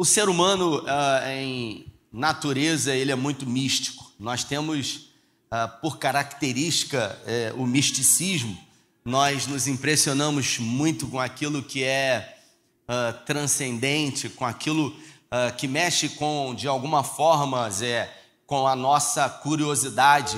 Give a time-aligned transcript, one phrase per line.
[0.00, 4.12] O ser humano, uh, em natureza, ele é muito místico.
[4.16, 5.10] Nós temos,
[5.52, 7.18] uh, por característica,
[7.52, 8.56] uh, o misticismo.
[9.04, 12.36] Nós nos impressionamos muito com aquilo que é
[12.86, 14.94] ah, transcendente, com aquilo
[15.56, 18.12] que mexe com, de alguma forma, Zé,
[18.46, 20.36] com a nossa curiosidade,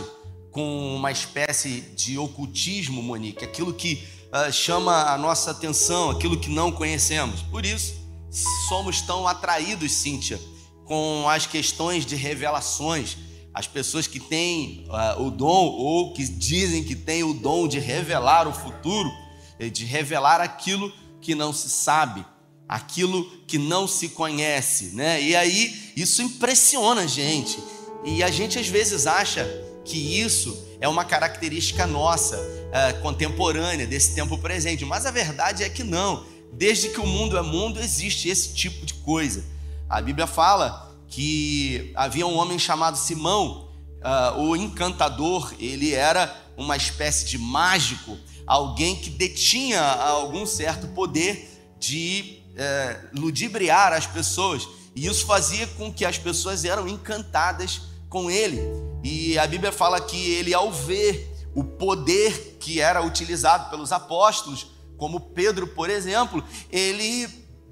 [0.52, 4.06] com uma espécie de ocultismo, Monique, aquilo que
[4.52, 7.42] chama a nossa atenção, aquilo que não conhecemos.
[7.42, 7.99] Por isso,
[8.30, 10.40] somos tão atraídos, Cíntia,
[10.84, 13.16] com as questões de revelações.
[13.52, 17.80] As pessoas que têm uh, o dom ou que dizem que têm o dom de
[17.80, 19.10] revelar o futuro,
[19.58, 22.24] eh, de revelar aquilo que não se sabe,
[22.68, 25.20] aquilo que não se conhece, né?
[25.20, 27.58] E aí isso impressiona a gente.
[28.04, 29.44] E a gente às vezes acha
[29.84, 35.68] que isso é uma característica nossa, uh, contemporânea, desse tempo presente, mas a verdade é
[35.68, 36.24] que não.
[36.52, 39.44] Desde que o mundo é mundo, existe esse tipo de coisa.
[39.88, 43.68] A Bíblia fala que havia um homem chamado Simão,
[44.00, 51.48] uh, o encantador, ele era uma espécie de mágico, alguém que detinha algum certo poder
[51.78, 54.68] de uh, ludibriar as pessoas.
[54.94, 58.60] E isso fazia com que as pessoas eram encantadas com ele.
[59.02, 64.66] E a Bíblia fala que ele, ao ver o poder que era utilizado pelos apóstolos,
[65.00, 67.26] como Pedro, por exemplo, ele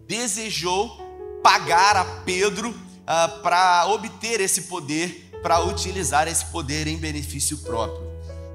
[0.06, 0.98] desejou
[1.42, 8.02] pagar a Pedro uh, para obter esse poder, para utilizar esse poder em benefício próprio.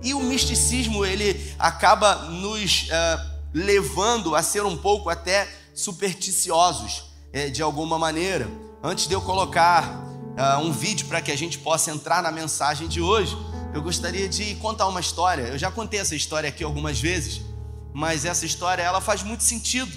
[0.01, 7.49] E o misticismo ele acaba nos uh, levando a ser um pouco até supersticiosos eh,
[7.49, 8.49] de alguma maneira.
[8.81, 12.87] Antes de eu colocar uh, um vídeo para que a gente possa entrar na mensagem
[12.87, 13.37] de hoje,
[13.71, 15.43] eu gostaria de contar uma história.
[15.43, 17.52] Eu já contei essa história aqui algumas vezes
[17.93, 19.91] mas essa história ela faz muito sentido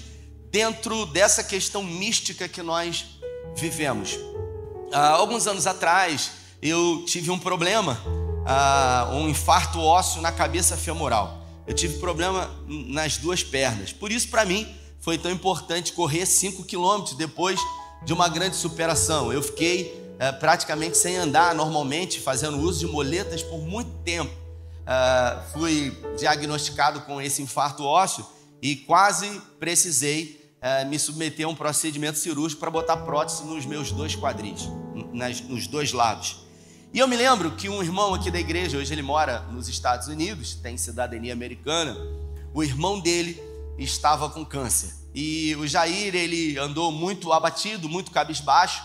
[0.51, 3.05] dentro dessa questão mística que nós
[3.55, 4.17] vivemos.
[4.91, 6.31] Há alguns anos atrás
[6.61, 7.99] eu tive um problema,
[9.13, 11.45] um infarto ósseo na cabeça femoral.
[11.65, 13.91] Eu tive problema nas duas pernas.
[13.91, 14.65] Por isso, para mim,
[15.01, 17.59] foi tão importante correr 5 quilômetros depois
[18.05, 19.33] de uma grande superação.
[19.33, 24.46] Eu fiquei é, praticamente sem andar normalmente, fazendo uso de moletas por muito tempo
[24.87, 28.25] uh, fui diagnosticado com esse infarto ósseo
[28.61, 33.91] e quase precisei uh, me submeter a um procedimento cirúrgico para botar prótese nos meus
[33.91, 34.69] dois quadris,
[35.13, 36.47] nas, nos dois lados.
[36.93, 40.07] E eu me lembro que um irmão aqui da igreja, hoje ele mora nos Estados
[40.07, 41.95] Unidos, tem cidadania americana,
[42.53, 43.39] o irmão dele
[43.77, 44.95] estava com câncer.
[45.13, 48.83] E o Jair, ele andou muito abatido, muito cabisbaixo.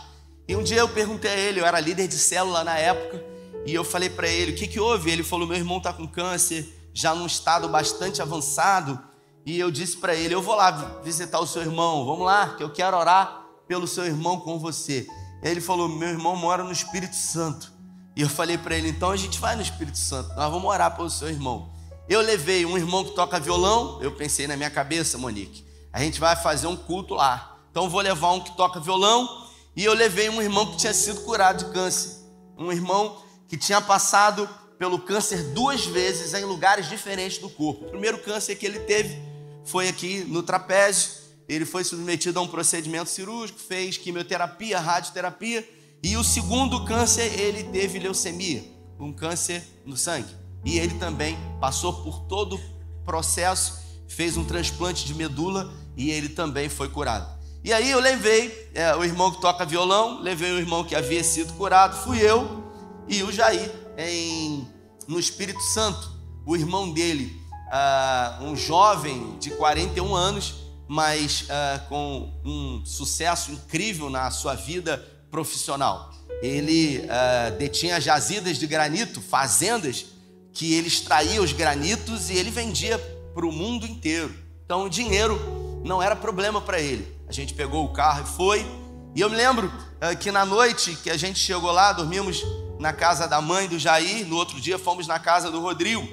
[0.48, 3.22] E um dia eu perguntei a ele, eu era líder de célula na época,
[3.66, 5.10] e eu falei para ele: o que, que houve?
[5.10, 8.98] Ele falou: meu irmão está com câncer, já num estado bastante avançado.
[9.44, 12.62] E eu disse para ele: eu vou lá visitar o seu irmão, vamos lá, que
[12.62, 15.06] eu quero orar pelo seu irmão com você.
[15.42, 17.72] Ele falou: meu irmão mora no Espírito Santo.
[18.14, 20.94] E eu falei para ele: então a gente vai no Espírito Santo, nós vamos orar
[20.96, 21.70] pelo seu irmão.
[22.08, 26.18] Eu levei um irmão que toca violão, eu pensei na minha cabeça, Monique, a gente
[26.18, 27.56] vai fazer um culto lá.
[27.70, 31.22] Então vou levar um que toca violão e eu levei um irmão que tinha sido
[31.22, 32.18] curado de câncer.
[32.58, 34.48] Um irmão que tinha passado
[34.78, 37.84] pelo câncer duas vezes em lugares diferentes do corpo.
[37.84, 39.14] O primeiro câncer que ele teve
[39.62, 41.10] foi aqui no trapézio.
[41.46, 45.68] Ele foi submetido a um procedimento cirúrgico, fez quimioterapia, radioterapia.
[46.02, 48.64] E o segundo câncer, ele teve leucemia,
[48.98, 50.34] um câncer no sangue.
[50.64, 56.30] E ele também passou por todo o processo, fez um transplante de medula e ele
[56.30, 57.38] também foi curado.
[57.62, 61.22] E aí eu levei é, o irmão que toca violão, levei o irmão que havia
[61.22, 62.61] sido curado, fui eu,
[63.08, 64.66] e o Jair, em,
[65.06, 66.10] no Espírito Santo,
[66.46, 67.40] o irmão dele,
[67.72, 70.54] uh, um jovem de 41 anos,
[70.88, 74.98] mas uh, com um sucesso incrível na sua vida
[75.30, 76.12] profissional.
[76.42, 80.06] Ele uh, detinha jazidas de granito, fazendas,
[80.52, 82.98] que ele extraía os granitos e ele vendia
[83.34, 84.34] para o mundo inteiro.
[84.64, 87.10] Então o dinheiro não era problema para ele.
[87.26, 88.66] A gente pegou o carro e foi.
[89.14, 89.72] E eu me lembro
[90.20, 92.42] que na noite que a gente chegou lá, dormimos
[92.82, 96.06] na casa da mãe do Jair, no outro dia fomos na casa do Rodrigo.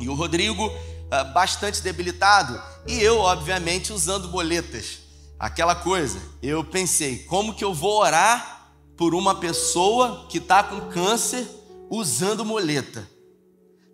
[0.00, 4.98] E o Rodrigo uh, bastante debilitado, e eu, obviamente, usando boletas.
[5.38, 10.88] Aquela coisa, eu pensei, como que eu vou orar por uma pessoa que está com
[10.90, 11.48] câncer
[11.88, 13.08] usando moleta?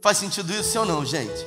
[0.02, 1.46] Faz sentido isso ou não, gente?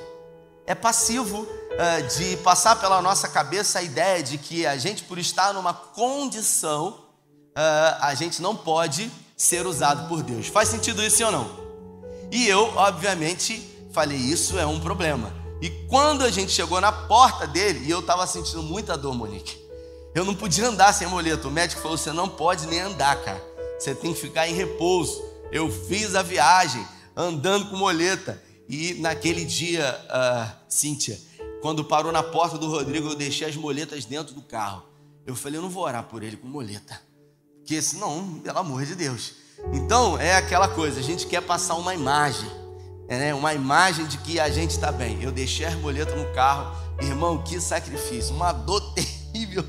[0.68, 5.18] É passivo uh, de passar pela nossa cabeça a ideia de que a gente, por
[5.18, 9.12] estar numa condição, uh, a gente não pode
[9.44, 10.48] ser usado por Deus.
[10.48, 11.50] Faz sentido isso ou não?
[12.32, 13.62] E eu, obviamente,
[13.92, 15.34] falei: Isso é um problema.
[15.62, 19.62] E quando a gente chegou na porta dele, e eu estava sentindo muita dor, Monique,
[20.16, 21.48] Eu não podia andar sem muleta.
[21.48, 23.44] O médico falou: você não pode nem andar, cara.
[23.80, 25.22] Você tem que ficar em repouso.
[25.52, 26.86] Eu fiz a viagem
[27.16, 28.42] andando com moleta.
[28.68, 31.20] E naquele dia, uh, Cíntia,
[31.62, 34.84] quando parou na porta do Rodrigo, eu deixei as moletas dentro do carro.
[35.26, 37.00] Eu falei, eu não vou orar por ele com moleta.
[37.64, 39.36] Porque senão, pelo amor de Deus.
[39.72, 42.52] Então, é aquela coisa, a gente quer passar uma imagem.
[43.08, 45.24] É, uma imagem de que a gente está bem.
[45.24, 46.76] Eu deixei as moletas no carro.
[47.02, 48.36] Irmão, que sacrifício.
[48.36, 49.66] Uma dor terrível.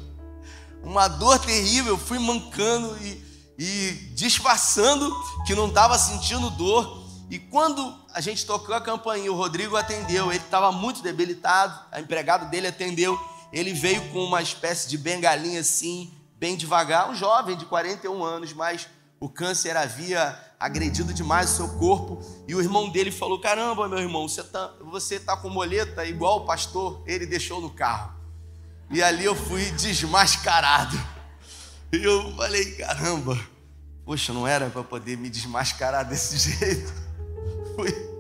[0.83, 1.93] Uma dor terrível.
[1.93, 3.23] Eu fui mancando e,
[3.57, 5.15] e disfarçando
[5.47, 7.05] que não estava sentindo dor.
[7.31, 10.33] E quando a gente tocou a campainha, o Rodrigo atendeu.
[10.33, 11.79] Ele estava muito debilitado.
[11.93, 13.17] A empregada dele atendeu.
[13.53, 16.13] Ele veio com uma espécie de bengalinha assim,
[16.45, 17.09] bem devagar.
[17.09, 18.87] Um jovem de 41 anos, mas
[19.19, 22.21] o câncer havia agredido demais o seu corpo.
[22.47, 26.41] E o irmão dele falou: Caramba, meu irmão, você está você tá com moleta igual
[26.43, 28.15] o pastor, ele deixou no carro.
[28.91, 31.01] E ali eu fui desmascarado.
[31.91, 33.41] E eu falei: Caramba,
[34.05, 36.93] poxa, não era para poder me desmascarar desse jeito.
[37.75, 38.15] Fui.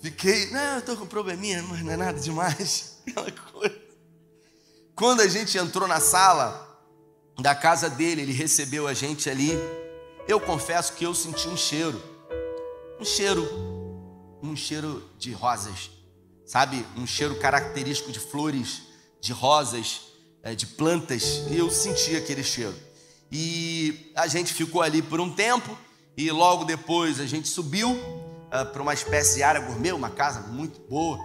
[0.00, 2.96] Fiquei, não, eu estou com probleminha, mas não é nada demais.
[3.06, 3.78] Aquela coisa.
[4.94, 6.69] Quando a gente entrou na sala
[7.40, 9.52] da casa dele, ele recebeu a gente ali
[10.30, 12.00] eu confesso que eu senti um cheiro,
[13.00, 13.44] um cheiro,
[14.40, 15.90] um cheiro de rosas,
[16.46, 16.86] sabe?
[16.96, 18.82] Um cheiro característico de flores,
[19.20, 20.02] de rosas,
[20.44, 21.42] é, de plantas.
[21.50, 22.76] E eu senti aquele cheiro.
[23.32, 25.76] E a gente ficou ali por um tempo
[26.16, 30.42] e logo depois a gente subiu uh, para uma espécie de área gourmet, uma casa
[30.42, 31.18] muito boa.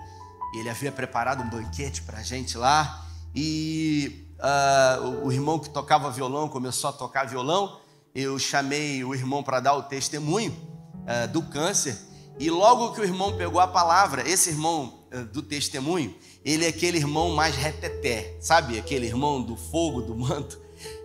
[0.57, 6.09] Ele havia preparado um banquete para a gente lá e uh, o irmão que tocava
[6.11, 7.79] violão começou a tocar violão
[8.15, 10.55] eu chamei o irmão para dar o testemunho
[11.03, 11.97] uh, do câncer.
[12.39, 16.69] E logo que o irmão pegou a palavra, esse irmão uh, do testemunho, ele é
[16.69, 18.79] aquele irmão mais reteté, sabe?
[18.79, 20.57] Aquele irmão do fogo, do manto.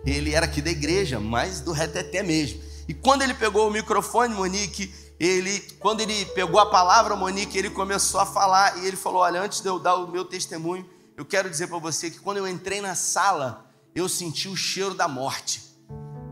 [0.05, 2.61] Ele era aqui da igreja, mas do reteté mesmo.
[2.87, 7.69] E quando ele pegou o microfone, Monique, ele, quando ele pegou a palavra, Monique, ele
[7.69, 10.85] começou a falar e ele falou: Olha, antes de eu dar o meu testemunho,
[11.21, 14.95] eu quero dizer para você que quando eu entrei na sala, eu senti o cheiro
[14.95, 15.61] da morte.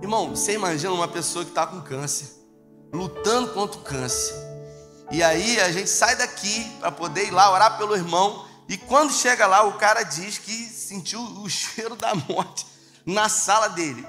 [0.02, 2.28] Irmão, você imagina uma pessoa que está com câncer,
[2.92, 4.34] lutando contra o câncer.
[5.12, 8.48] E aí a gente sai daqui para poder ir lá orar pelo irmão.
[8.68, 12.66] E quando chega lá, o cara diz que sentiu o cheiro da morte
[13.06, 14.04] na sala dele.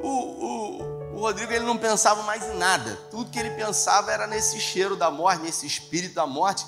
[0.00, 2.96] O, o, o Rodrigo ele não pensava mais em nada.
[3.12, 6.66] Tudo que ele pensava era nesse cheiro da morte, nesse espírito da morte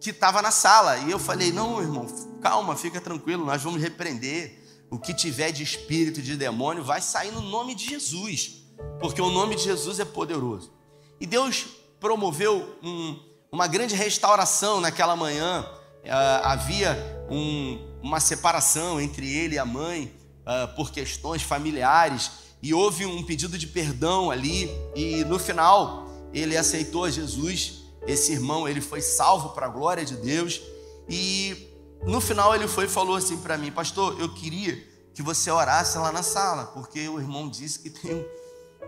[0.00, 0.96] que estava na sala.
[0.98, 2.04] E eu falei: Não, irmão,
[2.40, 7.32] calma, fica tranquilo, nós vamos repreender o que tiver de espírito, de demônio, vai sair
[7.32, 8.62] no nome de Jesus,
[9.00, 10.72] porque o nome de Jesus é poderoso.
[11.20, 11.66] E Deus
[11.98, 13.18] promoveu um,
[13.50, 15.66] uma grande restauração naquela manhã.
[16.04, 22.30] Uh, havia um, uma separação entre ele e a mãe uh, por questões familiares,
[22.62, 27.82] e houve um pedido de perdão ali, e no final ele aceitou Jesus.
[28.06, 30.60] Esse irmão ele foi salvo para a glória de Deus,
[31.08, 31.65] e
[32.04, 34.76] no final ele foi e falou assim para mim, pastor, eu queria
[35.14, 38.24] que você orasse lá na sala, porque o irmão disse que tem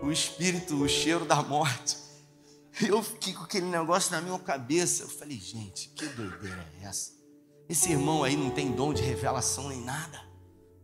[0.01, 1.97] o espírito, o cheiro da morte.
[2.81, 5.03] Eu fiquei com aquele negócio na minha cabeça.
[5.03, 7.11] Eu falei, gente, que doideira é essa?
[7.67, 10.21] Esse irmão aí não tem dom de revelação nem nada.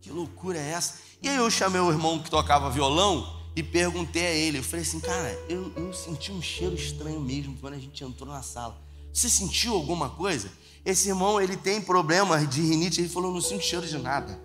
[0.01, 0.95] Que loucura é essa?
[1.21, 4.59] E aí eu chamei o irmão que tocava violão e perguntei a ele.
[4.59, 8.29] Eu falei assim, cara, eu, eu senti um cheiro estranho mesmo quando a gente entrou
[8.29, 8.79] na sala.
[9.13, 10.51] Você sentiu alguma coisa?
[10.85, 14.39] Esse irmão, ele tem problemas de rinite, ele falou, não sinto cheiro de nada.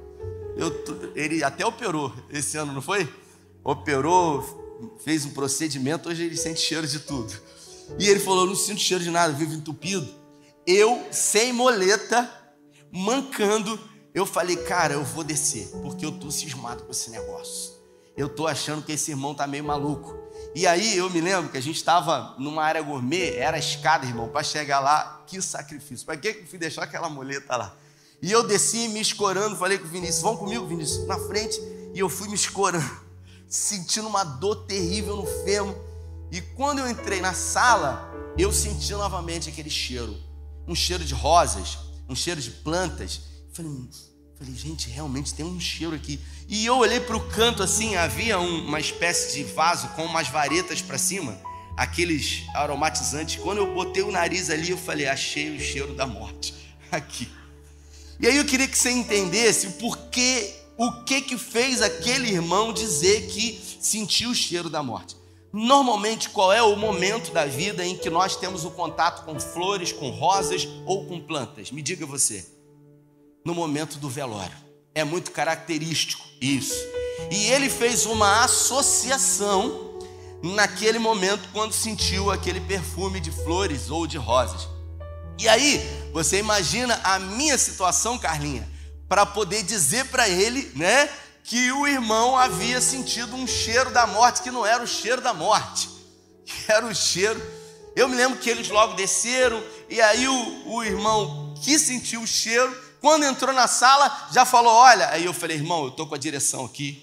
[0.56, 0.73] Eu,
[1.14, 3.09] ele até operou esse ano, não foi?
[3.62, 4.42] Operou,
[5.04, 7.32] fez um procedimento, hoje ele sente cheiro de tudo.
[7.99, 10.09] E ele falou, não sinto cheiro de nada, vivo entupido.
[10.66, 12.30] Eu, sem moleta,
[12.90, 13.78] mancando,
[14.14, 17.73] eu falei, cara, eu vou descer, porque eu tô cismado com esse negócio.
[18.16, 20.16] Eu tô achando que esse irmão tá meio maluco.
[20.54, 24.28] E aí eu me lembro que a gente estava numa área gourmet, era escada, irmão,
[24.28, 26.04] para chegar lá, que sacrifício.
[26.04, 27.75] Para que eu fui deixar aquela muleta lá?
[28.21, 31.59] E eu desci me escorando, falei com o Vinícius, vão comigo, Vinícius, na frente.
[31.95, 32.90] E eu fui me escorando,
[33.49, 35.75] sentindo uma dor terrível no fêmur.
[36.33, 40.16] E quando eu entrei na sala, eu senti novamente aquele cheiro.
[40.66, 41.78] Um cheiro de rosas,
[42.09, 43.21] um cheiro de plantas.
[43.52, 43.71] Falei,
[44.40, 46.18] Falei, gente, realmente tem um cheiro aqui.
[46.49, 50.28] E eu olhei para o canto assim, havia um, uma espécie de vaso com umas
[50.28, 51.38] varetas para cima,
[51.76, 53.37] aqueles aromatizantes.
[53.37, 56.54] Quando eu botei o nariz ali, eu falei, achei o cheiro da morte
[56.90, 57.28] aqui.
[58.18, 62.73] E aí eu queria que você entendesse o porquê, o que que fez aquele irmão
[62.73, 65.16] dizer que sentiu o cheiro da morte.
[65.52, 69.92] Normalmente, qual é o momento da vida em que nós temos o contato com flores,
[69.92, 71.70] com rosas ou com plantas?
[71.70, 72.59] Me diga você
[73.44, 74.56] no momento do velório.
[74.94, 76.75] É muito característico isso.
[77.30, 79.99] E ele fez uma associação
[80.42, 84.68] naquele momento quando sentiu aquele perfume de flores ou de rosas.
[85.38, 85.80] E aí,
[86.12, 88.68] você imagina a minha situação, Carlinha,
[89.09, 91.09] para poder dizer para ele, né,
[91.44, 95.32] que o irmão havia sentido um cheiro da morte que não era o cheiro da
[95.32, 95.88] morte,
[96.44, 97.40] que era o cheiro.
[97.97, 102.26] Eu me lembro que eles logo desceram e aí o, o irmão que sentiu o
[102.26, 106.14] cheiro, quando entrou na sala, já falou: Olha, aí eu falei, irmão, eu estou com
[106.14, 107.02] a direção aqui,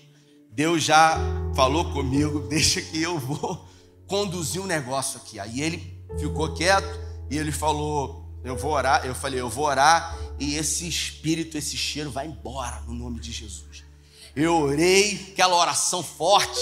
[0.52, 1.18] Deus já
[1.56, 3.68] falou comigo, deixa que eu vou
[4.08, 5.40] conduzir um negócio aqui.
[5.40, 7.00] Aí ele ficou quieto
[7.30, 9.06] e ele falou: Eu vou orar.
[9.06, 13.32] Eu falei: Eu vou orar e esse espírito, esse cheiro vai embora no nome de
[13.32, 13.84] Jesus.
[14.36, 16.60] Eu orei, aquela oração forte,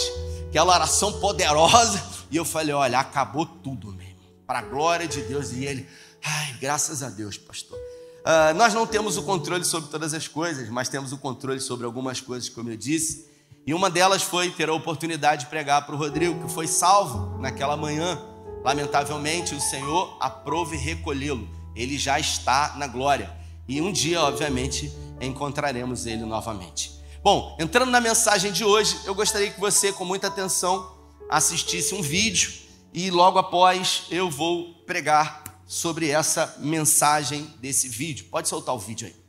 [0.48, 2.02] aquela oração poderosa,
[2.32, 5.52] e eu falei: Olha, acabou tudo mesmo, para a glória de Deus.
[5.52, 5.88] E ele,
[6.24, 7.78] ai, graças a Deus, pastor.
[8.26, 11.86] Uh, nós não temos o controle sobre todas as coisas, mas temos o controle sobre
[11.86, 13.30] algumas coisas, como eu disse.
[13.68, 17.38] E uma delas foi ter a oportunidade de pregar para o Rodrigo, que foi salvo
[17.40, 18.20] naquela manhã.
[18.64, 21.48] Lamentavelmente, o Senhor aprove recolhê-lo.
[21.76, 23.32] Ele já está na glória.
[23.68, 24.92] E um dia, obviamente,
[25.22, 27.00] encontraremos ele novamente.
[27.24, 30.96] Bom, entrando na mensagem de hoje, eu gostaria que você, com muita atenção,
[31.30, 32.54] assistisse um vídeo
[32.92, 38.26] e logo após eu vou pregar sobre essa mensagem desse vídeo.
[38.30, 39.26] Pode soltar o vídeo aí.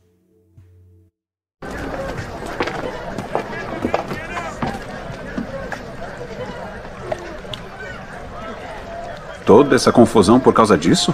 [9.45, 11.13] Toda essa confusão por causa disso?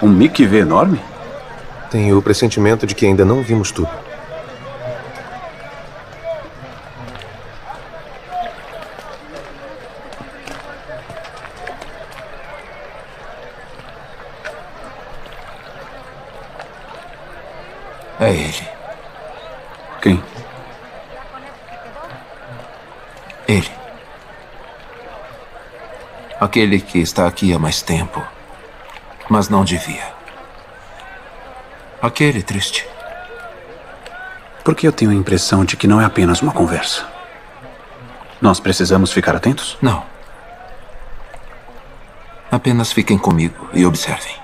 [0.00, 1.00] Um Mickey V enorme?
[1.90, 3.90] Tenho o pressentimento de que ainda não vimos tudo.
[18.24, 18.68] É ele.
[20.00, 20.24] Quem?
[23.46, 23.70] Ele.
[26.40, 28.26] Aquele que está aqui há mais tempo,
[29.28, 30.10] mas não devia.
[32.00, 32.88] Aquele triste.
[34.64, 37.06] Porque eu tenho a impressão de que não é apenas uma conversa.
[38.40, 39.76] Nós precisamos ficar atentos?
[39.82, 40.02] Não.
[42.50, 44.43] Apenas fiquem comigo e observem.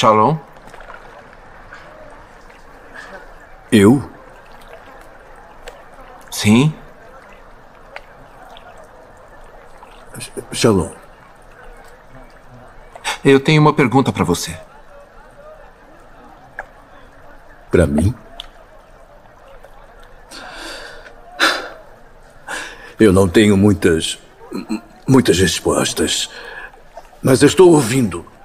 [0.00, 0.34] Shalom?
[3.70, 4.02] Eu?
[6.30, 6.72] Sim?
[10.52, 10.90] Shalom.
[13.22, 14.58] Eu tenho uma pergunta para você.
[17.70, 18.14] Para mim?
[22.98, 24.18] Eu não tenho muitas.
[25.06, 26.30] muitas respostas.
[27.22, 28.39] Mas estou ouvindo.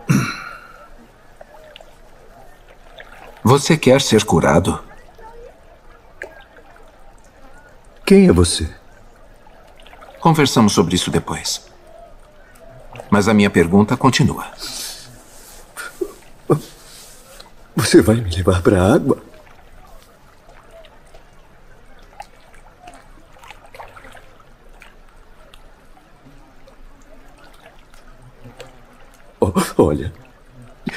[3.48, 4.84] Você quer ser curado?
[8.04, 8.68] Quem é você?
[10.20, 11.64] Conversamos sobre isso depois.
[13.08, 14.52] Mas a minha pergunta continua.
[17.76, 19.24] Você vai me levar para a água?
[29.40, 30.12] Oh, olha,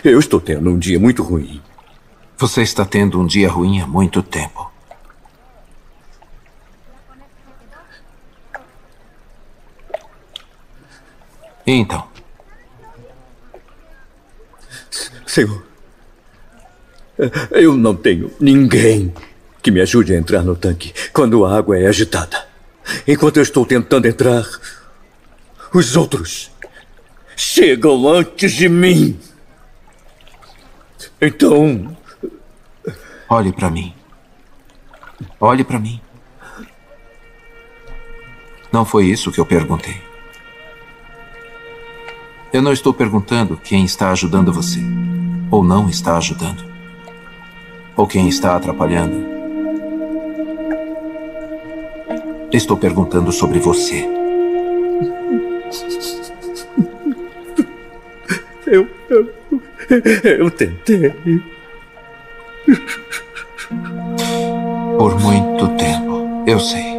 [0.02, 1.60] eu estou tendo um dia muito ruim.
[2.38, 4.70] Você está tendo um dia ruim há muito tempo.
[11.66, 12.08] E então?
[15.26, 15.66] Senhor,
[17.50, 19.12] eu não tenho ninguém
[19.60, 22.46] que me ajude a entrar no tanque quando a água é agitada.
[23.06, 24.44] Enquanto eu estou tentando entrar,
[25.74, 26.52] os outros
[27.36, 29.18] chegam antes de mim.
[31.20, 31.96] Então,
[33.30, 33.92] Olhe para mim.
[35.38, 36.00] Olhe para mim.
[38.72, 40.00] Não foi isso que eu perguntei.
[42.50, 44.80] Eu não estou perguntando quem está ajudando você,
[45.50, 46.64] ou não está ajudando,
[47.94, 49.26] ou quem está atrapalhando.
[52.50, 54.08] Estou perguntando sobre você.
[58.66, 58.88] Eu.
[59.10, 59.34] Eu,
[60.24, 61.12] eu tentei.
[64.98, 66.98] Por muito tempo, eu sei.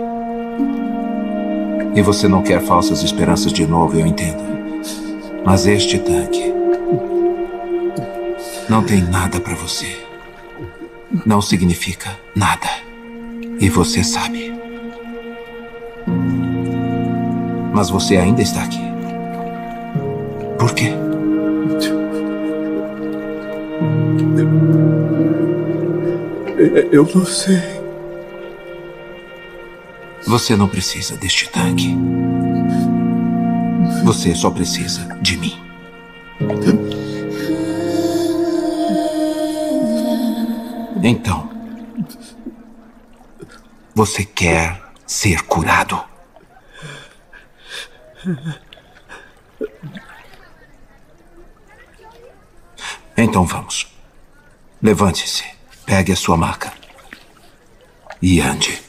[1.94, 4.41] E você não quer falsas esperanças de novo, eu entendo.
[5.46, 6.53] Mas este tanque
[8.70, 9.98] não tem nada para você.
[11.25, 12.70] Não significa nada.
[13.60, 14.53] E você sabe.
[17.74, 18.82] Mas você ainda está aqui.
[20.58, 20.94] Por quê?
[26.91, 27.79] Eu não sei.
[30.30, 31.96] Você não precisa deste tanque.
[34.04, 35.60] Você só precisa de mim.
[41.02, 41.50] Então,
[43.96, 46.00] você quer ser curado?
[53.18, 53.92] Então vamos.
[54.80, 55.44] Levante-se,
[55.88, 56.72] pegue a sua maca
[58.22, 58.88] e ande.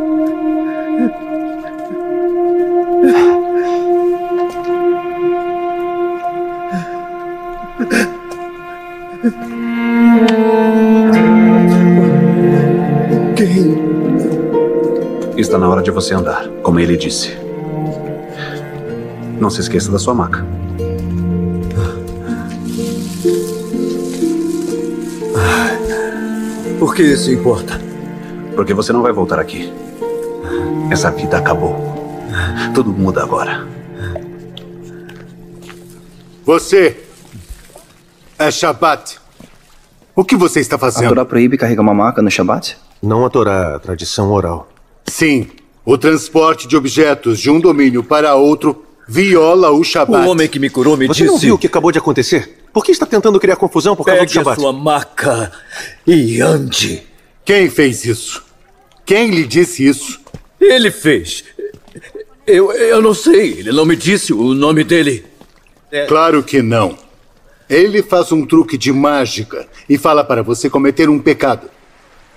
[15.37, 17.37] Está na hora de você andar, como ele disse.
[19.39, 20.43] Não se esqueça da sua maca.
[26.79, 27.79] Por que isso importa?
[28.55, 29.71] Porque você não vai voltar aqui.
[30.89, 31.75] Essa vida acabou.
[32.73, 33.67] Tudo muda agora.
[36.43, 37.00] Você
[38.51, 39.17] é Shabat.
[40.15, 41.09] O que você está A fazendo?
[41.09, 42.77] Torá proíbe carregar uma maca no Shabat?
[43.01, 44.69] Não a Torá, a tradição oral.
[45.07, 45.47] Sim,
[45.85, 50.27] o transporte de objetos de um domínio para outro viola o O Shabat.
[50.27, 51.31] homem que me curou me Você disse...
[51.33, 52.59] não viu o que acabou de acontecer?
[52.73, 54.59] Por que está tentando criar confusão por causa do Pegue a Shabat?
[54.61, 55.51] sua maca
[56.05, 57.03] e ande.
[57.43, 58.43] Quem fez isso?
[59.05, 60.19] Quem lhe disse isso?
[60.59, 61.43] Ele fez.
[62.45, 65.25] Eu, eu não sei, ele não me disse o nome dele.
[66.07, 66.97] Claro que não.
[67.71, 71.71] Ele faz um truque de mágica e fala para você cometer um pecado.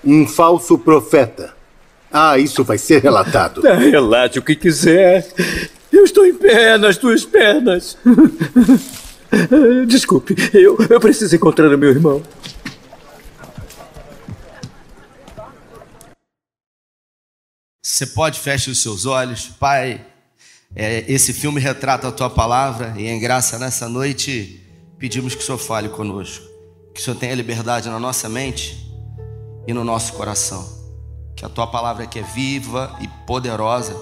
[0.05, 1.53] Um falso profeta.
[2.12, 3.61] Ah, isso vai ser relatado.
[3.66, 5.27] Relate o que quiser.
[5.92, 7.99] Eu estou em pé nas tuas pernas.
[9.88, 12.23] Desculpe, eu, eu preciso encontrar o meu irmão.
[17.83, 20.01] Você pode fechar os seus olhos, Pai.
[20.77, 24.63] é, esse filme retrata a tua palavra e em graça nessa noite
[25.05, 26.47] pedimos que o Senhor fale conosco,
[26.95, 28.90] que o Senhor tenha liberdade na nossa mente
[29.67, 30.67] e no nosso coração,
[31.37, 33.95] que a tua palavra que é viva e poderosa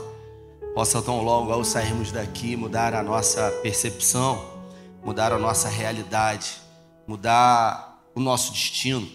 [0.76, 4.44] possa tão logo ao sairmos daqui mudar a nossa percepção,
[5.02, 6.52] mudar a nossa realidade,
[7.04, 9.10] mudar o nosso destino,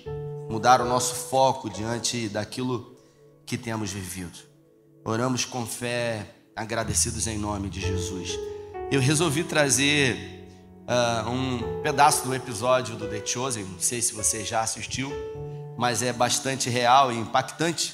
[0.49, 2.97] mudar o nosso foco diante daquilo
[3.45, 4.37] que temos vivido.
[5.05, 8.37] Oramos com fé, agradecidos em nome de Jesus.
[8.91, 10.36] Eu resolvi trazer
[10.87, 15.11] ah, um pedaço do episódio do The Chosen, não sei se você já assistiu,
[15.77, 17.93] mas é bastante real e impactante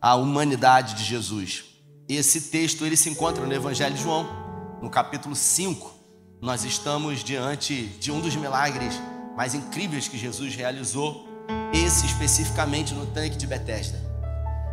[0.00, 1.64] a humanidade de Jesus.
[2.08, 4.28] Esse texto ele se encontra no Evangelho de João,
[4.82, 5.92] no capítulo 5.
[6.40, 8.94] Nós estamos diante de um dos milagres
[9.36, 11.26] mais incríveis que Jesus realizou,
[11.72, 14.14] esse especificamente no tanque de Betesda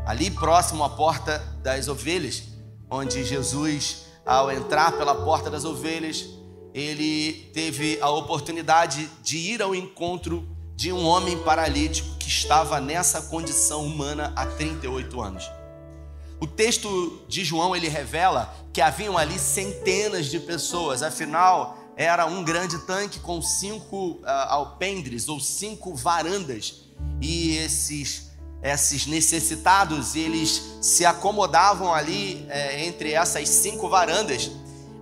[0.05, 2.43] ali próximo à porta das ovelhas,
[2.89, 6.27] onde Jesus, ao entrar pela porta das ovelhas,
[6.73, 13.23] ele teve a oportunidade de ir ao encontro de um homem paralítico que estava nessa
[13.23, 15.51] condição humana há 38 anos.
[16.39, 22.43] O texto de João ele revela que haviam ali centenas de pessoas, afinal era um
[22.43, 26.85] grande tanque com cinco ah, alpendres ou cinco varandas
[27.21, 28.31] e esses
[28.63, 34.51] esses necessitados eles se acomodavam ali eh, entre essas cinco varandas.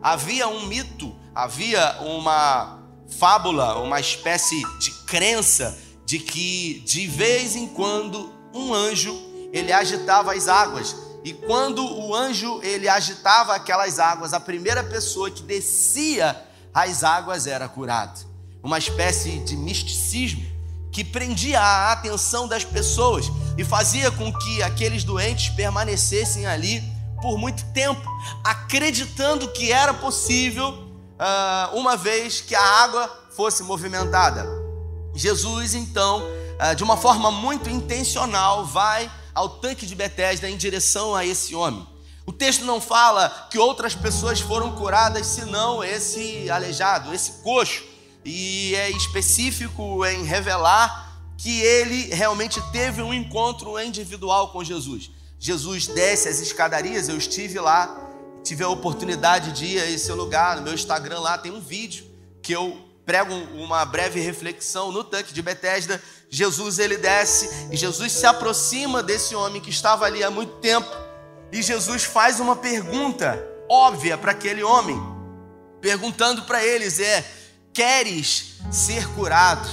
[0.01, 2.79] Havia um mito, havia uma
[3.17, 9.15] fábula, uma espécie de crença de que de vez em quando um anjo
[9.53, 15.29] ele agitava as águas e quando o anjo ele agitava aquelas águas, a primeira pessoa
[15.29, 16.35] que descia
[16.73, 18.19] as águas era curada.
[18.63, 20.45] Uma espécie de misticismo
[20.91, 23.25] que prendia a atenção das pessoas
[23.57, 26.83] e fazia com que aqueles doentes permanecessem ali
[27.21, 28.09] por muito tempo,
[28.43, 30.88] acreditando que era possível,
[31.19, 34.47] uh, uma vez que a água fosse movimentada.
[35.13, 41.15] Jesus, então, uh, de uma forma muito intencional, vai ao tanque de Betesda em direção
[41.15, 41.85] a esse homem.
[42.25, 47.83] O texto não fala que outras pessoas foram curadas, senão esse aleijado, esse coxo,
[48.23, 55.09] e é específico em revelar que ele realmente teve um encontro individual com Jesus.
[55.39, 58.08] Jesus desce as escadarias, eu estive lá,
[58.49, 62.03] tive a oportunidade de ir a esse lugar, no meu Instagram lá tem um vídeo
[62.41, 66.01] que eu prego uma breve reflexão no tanque de Betesda.
[66.31, 70.89] Jesus ele desce e Jesus se aproxima desse homem que estava ali há muito tempo
[71.51, 74.99] e Jesus faz uma pergunta óbvia para aquele homem,
[75.79, 77.23] perguntando para eles é:
[77.71, 79.69] queres ser curado?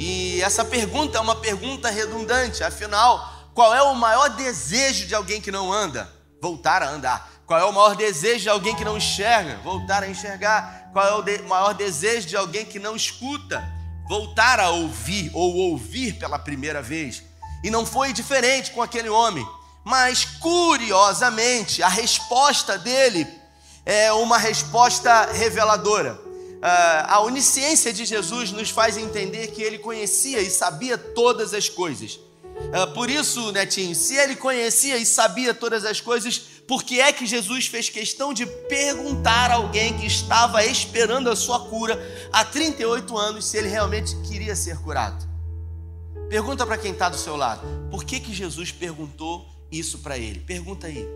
[0.00, 5.40] E essa pergunta é uma pergunta redundante, afinal, qual é o maior desejo de alguém
[5.40, 6.15] que não anda?
[6.40, 7.30] Voltar a andar.
[7.46, 9.56] Qual é o maior desejo de alguém que não enxerga?
[9.62, 10.90] Voltar a enxergar.
[10.92, 13.64] Qual é o de maior desejo de alguém que não escuta?
[14.08, 17.22] Voltar a ouvir ou ouvir pela primeira vez.
[17.62, 19.46] E não foi diferente com aquele homem.
[19.84, 23.26] Mas, curiosamente, a resposta dele
[23.84, 26.20] é uma resposta reveladora.
[26.60, 31.68] Ah, a onisciência de Jesus nos faz entender que ele conhecia e sabia todas as
[31.68, 32.18] coisas.
[32.72, 37.12] Ah, por isso, Netinho, se ele conhecia e sabia todas as coisas, por que é
[37.12, 41.98] que Jesus fez questão de perguntar a alguém que estava esperando a sua cura
[42.32, 45.26] há 38 anos se ele realmente queria ser curado?
[46.28, 47.62] Pergunta para quem está do seu lado.
[47.90, 50.40] Por que, que Jesus perguntou isso para ele?
[50.40, 51.06] Pergunta aí.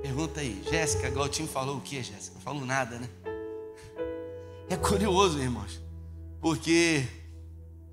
[0.00, 2.38] Pergunta aí, Jéssica, Galtinho falou o que, Jéssica?
[2.40, 3.08] Falou nada, né?
[4.68, 5.80] É curioso, irmãos,
[6.40, 7.06] porque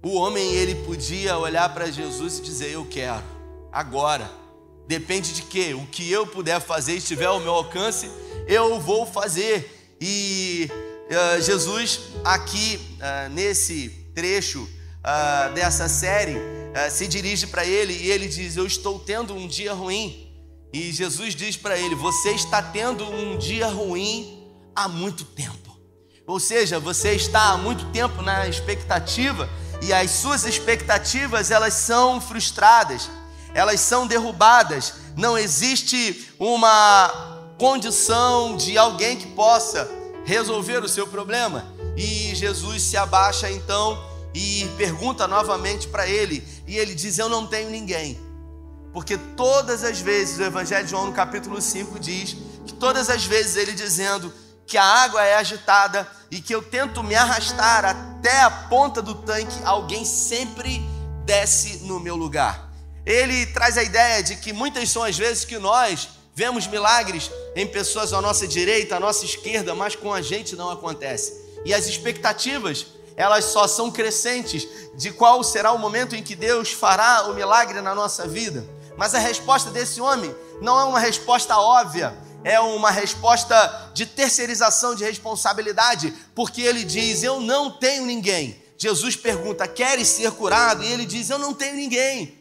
[0.02, 3.24] o homem ele podia olhar para Jesus e dizer: Eu quero,
[3.72, 4.40] agora.
[4.88, 5.76] Depende de quê?
[5.76, 8.10] O que eu puder fazer, estiver ao meu alcance,
[8.48, 9.96] eu vou fazer.
[10.02, 16.38] E uh, Jesus, aqui uh, nesse trecho uh, dessa série,
[16.92, 20.28] se dirige para ele e ele diz: Eu estou tendo um dia ruim.
[20.74, 25.78] E Jesus diz para ele: Você está tendo um dia ruim há muito tempo.
[26.26, 29.50] Ou seja, você está há muito tempo na expectativa
[29.82, 33.10] e as suas expectativas elas são frustradas,
[33.54, 34.94] elas são derrubadas.
[35.16, 39.90] Não existe uma condição de alguém que possa
[40.26, 41.66] resolver o seu problema.
[41.98, 44.02] E Jesus se abaixa então
[44.34, 48.30] e pergunta novamente para ele, e ele diz: Eu não tenho ninguém
[48.94, 53.24] porque todas as vezes, o Evangelho de João, no capítulo 5, diz que todas as
[53.24, 54.34] vezes ele dizendo
[54.70, 59.16] que a água é agitada e que eu tento me arrastar até a ponta do
[59.16, 60.80] tanque, alguém sempre
[61.26, 62.70] desce no meu lugar.
[63.04, 67.66] Ele traz a ideia de que muitas são as vezes que nós vemos milagres em
[67.66, 71.34] pessoas à nossa direita, à nossa esquerda, mas com a gente não acontece.
[71.66, 72.86] E as expectativas,
[73.18, 77.82] elas só são crescentes de qual será o momento em que Deus fará o milagre
[77.82, 78.64] na nossa vida.
[78.96, 84.96] Mas a resposta desse homem não é uma resposta óbvia, é uma resposta de terceirização
[84.96, 88.62] de responsabilidade, porque ele diz: Eu não tenho ninguém.
[88.78, 90.84] Jesus pergunta: Queres ser curado?
[90.84, 92.38] E ele diz: Eu não tenho ninguém.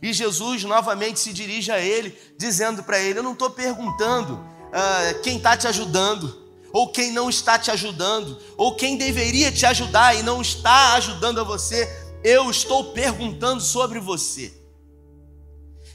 [0.00, 5.20] E Jesus novamente se dirige a ele, dizendo para ele: Eu não estou perguntando uh,
[5.22, 10.16] quem está te ajudando, ou quem não está te ajudando, ou quem deveria te ajudar
[10.16, 11.88] e não está ajudando a você.
[12.22, 14.59] Eu estou perguntando sobre você.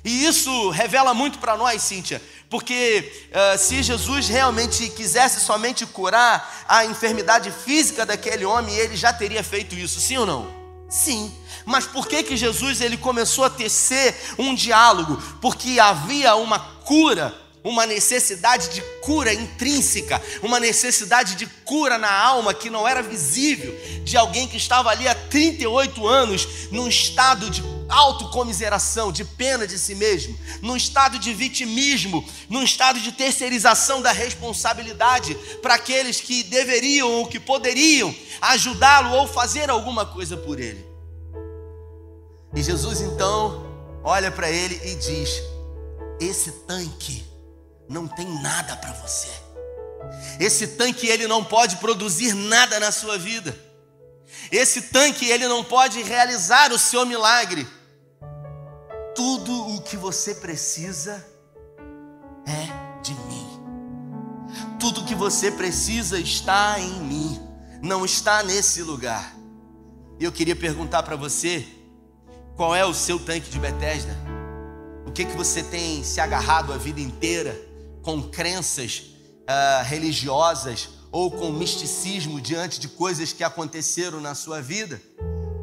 [0.05, 6.63] E isso revela muito para nós, Cíntia, porque uh, se Jesus realmente quisesse somente curar
[6.69, 10.47] a enfermidade física daquele homem, ele já teria feito isso, sim ou não?
[10.87, 11.33] Sim.
[11.65, 15.19] Mas por que que Jesus ele começou a tecer um diálogo?
[15.41, 22.53] Porque havia uma cura uma necessidade de cura intrínseca, uma necessidade de cura na alma
[22.53, 27.63] que não era visível, de alguém que estava ali há 38 anos num estado de
[27.89, 34.11] autocomiseração, de pena de si mesmo, num estado de vitimismo, num estado de terceirização da
[34.11, 40.85] responsabilidade para aqueles que deveriam ou que poderiam ajudá-lo ou fazer alguma coisa por ele.
[42.55, 43.65] E Jesus então
[44.03, 45.41] olha para ele e diz:
[46.19, 47.34] Esse tanque
[47.87, 49.29] não tem nada para você.
[50.39, 53.57] Esse tanque ele não pode produzir nada na sua vida.
[54.51, 57.67] Esse tanque ele não pode realizar o seu milagre.
[59.15, 61.25] Tudo o que você precisa
[62.45, 63.45] é de mim.
[64.79, 67.41] Tudo o que você precisa está em mim,
[67.81, 69.33] não está nesse lugar.
[70.19, 71.65] Eu queria perguntar para você,
[72.55, 74.15] qual é o seu tanque de Bethesda?
[75.05, 77.59] O que que você tem se agarrado a vida inteira
[78.05, 79.01] com crenças
[79.49, 85.01] uh, religiosas ou com misticismo diante de coisas que aconteceram na sua vida?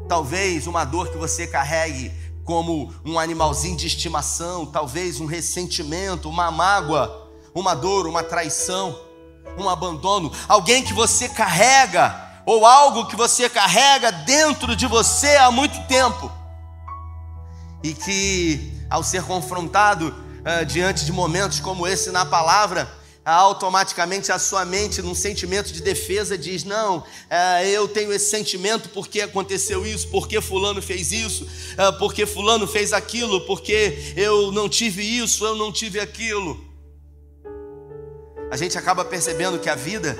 [0.09, 2.11] Talvez uma dor que você carregue
[2.43, 8.99] como um animalzinho de estimação, talvez um ressentimento, uma mágoa, uma dor, uma traição,
[9.57, 15.49] um abandono, alguém que você carrega ou algo que você carrega dentro de você há
[15.49, 16.29] muito tempo
[17.81, 22.89] e que, ao ser confrontado uh, diante de momentos como esse na palavra,
[23.25, 28.89] automaticamente a sua mente, num sentimento de defesa, diz: Não, uh, eu tenho esse sentimento
[28.89, 31.47] porque aconteceu isso, porque Fulano fez isso,
[31.99, 36.63] porque Fulano fez aquilo, porque eu não tive isso, eu não tive aquilo.
[38.51, 40.15] A gente acaba percebendo que a vida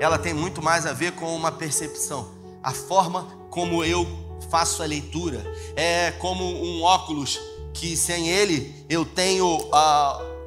[0.00, 2.34] ela tem muito mais a ver com uma percepção.
[2.62, 4.06] A forma como eu
[4.50, 5.44] faço a leitura
[5.76, 7.38] é como um óculos
[7.78, 10.38] que sem ele eu tenho uh,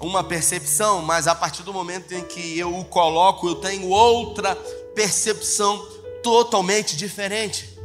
[0.00, 4.56] uma percepção, mas a partir do momento em que eu o coloco, eu tenho outra
[4.94, 5.78] percepção
[6.22, 7.78] totalmente diferente.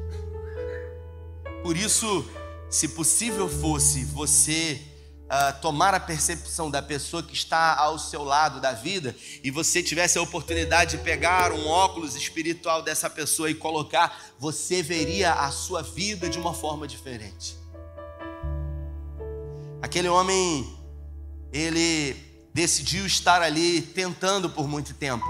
[1.62, 2.26] Por isso,
[2.70, 4.82] se possível fosse você
[5.26, 9.84] uh, tomar a percepção da pessoa que está ao seu lado da vida e você
[9.84, 15.52] tivesse a oportunidade de pegar um óculos espiritual dessa pessoa e colocar, você veria a
[15.52, 17.65] sua vida de uma forma diferente.
[19.86, 20.68] Aquele homem,
[21.54, 22.16] ele
[22.52, 25.28] decidiu estar ali tentando por muito tempo.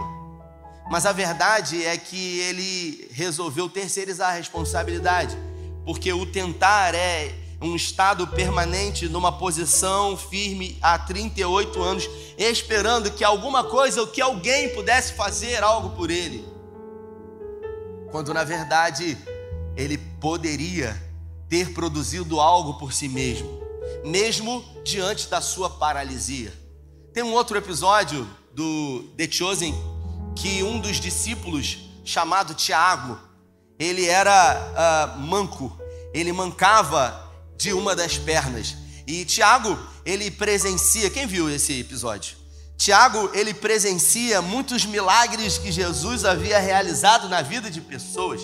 [0.89, 5.37] Mas a verdade é que ele resolveu terceirizar a responsabilidade,
[5.83, 13.25] porque o tentar é um estado permanente numa posição firme há 38 anos, esperando que
[13.25, 16.47] alguma coisa ou que alguém pudesse fazer algo por ele.
[18.09, 19.17] Quando na verdade
[19.75, 20.95] ele poderia
[21.49, 23.64] ter produzido algo por si mesmo,
[24.03, 26.53] mesmo diante da sua paralisia.
[27.13, 29.73] Tem um outro episódio do The Chosen
[30.35, 33.17] que um dos discípulos, chamado Tiago,
[33.79, 35.77] ele era uh, manco,
[36.13, 38.75] ele mancava de uma das pernas.
[39.07, 42.37] E Tiago, ele presencia, quem viu esse episódio?
[42.77, 48.41] Tiago, ele presencia muitos milagres que Jesus havia realizado na vida de pessoas.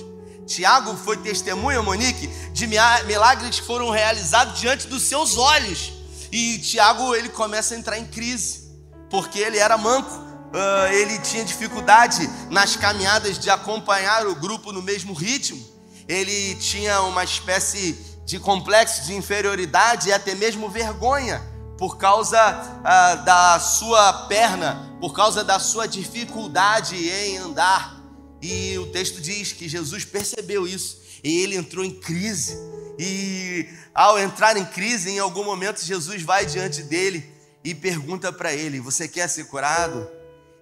[0.56, 5.94] Tiago foi testemunha, Monique, de milagres que foram realizados diante dos seus olhos.
[6.32, 8.70] E Tiago, ele começa a entrar em crise,
[9.10, 10.12] porque ele era manco.
[10.12, 15.66] Uh, ele tinha dificuldade nas caminhadas de acompanhar o grupo no mesmo ritmo.
[16.06, 17.94] Ele tinha uma espécie
[18.26, 21.42] de complexo de inferioridade e até mesmo vergonha
[21.78, 22.38] por causa
[22.84, 28.01] ah, da sua perna, por causa da sua dificuldade em andar.
[28.41, 32.58] E o texto diz que Jesus percebeu isso e ele entrou em crise.
[32.97, 37.25] E ao entrar em crise, em algum momento, Jesus vai diante dele
[37.63, 40.10] e pergunta para ele: Você quer ser curado?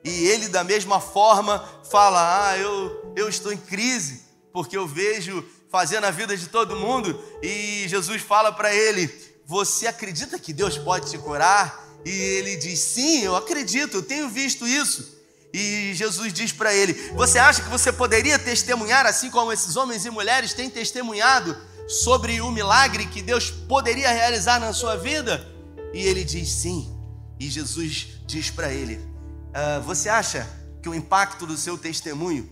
[0.03, 4.21] E ele, da mesma forma, fala: Ah, eu, eu estou em crise,
[4.53, 7.21] porque eu vejo fazer na vida de todo mundo.
[7.41, 9.09] E Jesus fala para ele:
[9.45, 11.87] Você acredita que Deus pode te curar?
[12.05, 15.18] E ele diz: Sim, eu acredito, eu tenho visto isso.
[15.53, 20.05] E Jesus diz para ele: Você acha que você poderia testemunhar assim como esses homens
[20.05, 21.57] e mulheres têm testemunhado
[21.87, 25.45] sobre o milagre que Deus poderia realizar na sua vida?
[25.93, 26.95] E ele diz: Sim.
[27.39, 28.99] E Jesus diz para ele:
[29.53, 30.47] ah, Você acha
[30.81, 32.49] que o impacto do seu testemunho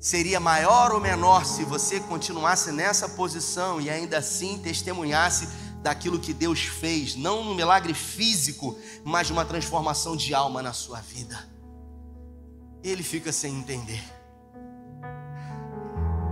[0.00, 5.46] seria maior ou menor se você continuasse nessa posição e ainda assim testemunhasse
[5.82, 11.00] daquilo que Deus fez, não no milagre físico, mas numa transformação de alma na sua
[11.00, 11.48] vida.
[12.82, 14.02] Ele fica sem entender.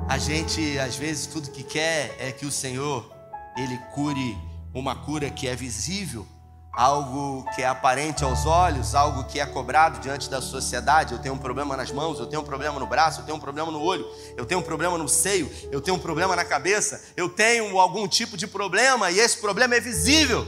[0.09, 3.13] A gente, às vezes, tudo que quer é que o Senhor
[3.57, 4.39] ele cure
[4.73, 6.27] uma cura que é visível,
[6.73, 11.13] algo que é aparente aos olhos, algo que é cobrado diante da sociedade.
[11.13, 13.41] Eu tenho um problema nas mãos, eu tenho um problema no braço, eu tenho um
[13.41, 14.07] problema no olho,
[14.37, 18.09] eu tenho um problema no seio, eu tenho um problema na cabeça, eu tenho algum
[18.09, 20.47] tipo de problema e esse problema é visível.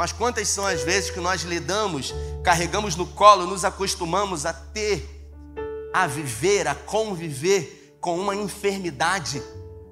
[0.00, 5.06] Mas quantas são as vezes que nós lidamos, carregamos no colo, nos acostumamos a ter,
[5.92, 9.42] a viver, a conviver com uma enfermidade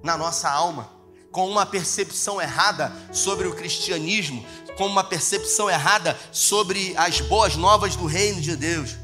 [0.02, 0.96] na nossa alma?
[1.30, 4.44] com uma percepção errada sobre o cristianismo,
[4.78, 8.96] com uma percepção errada sobre as boas novas do reino de Deus.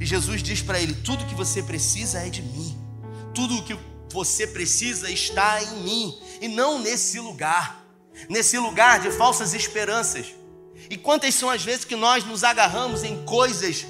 [0.00, 2.76] E Jesus diz para ele: tudo que você precisa é de mim,
[3.34, 3.78] tudo o que
[4.10, 7.79] você precisa está em mim, e não nesse lugar,
[8.28, 10.26] nesse lugar de falsas esperanças.
[10.88, 13.86] E quantas são as vezes que nós nos agarramos em coisas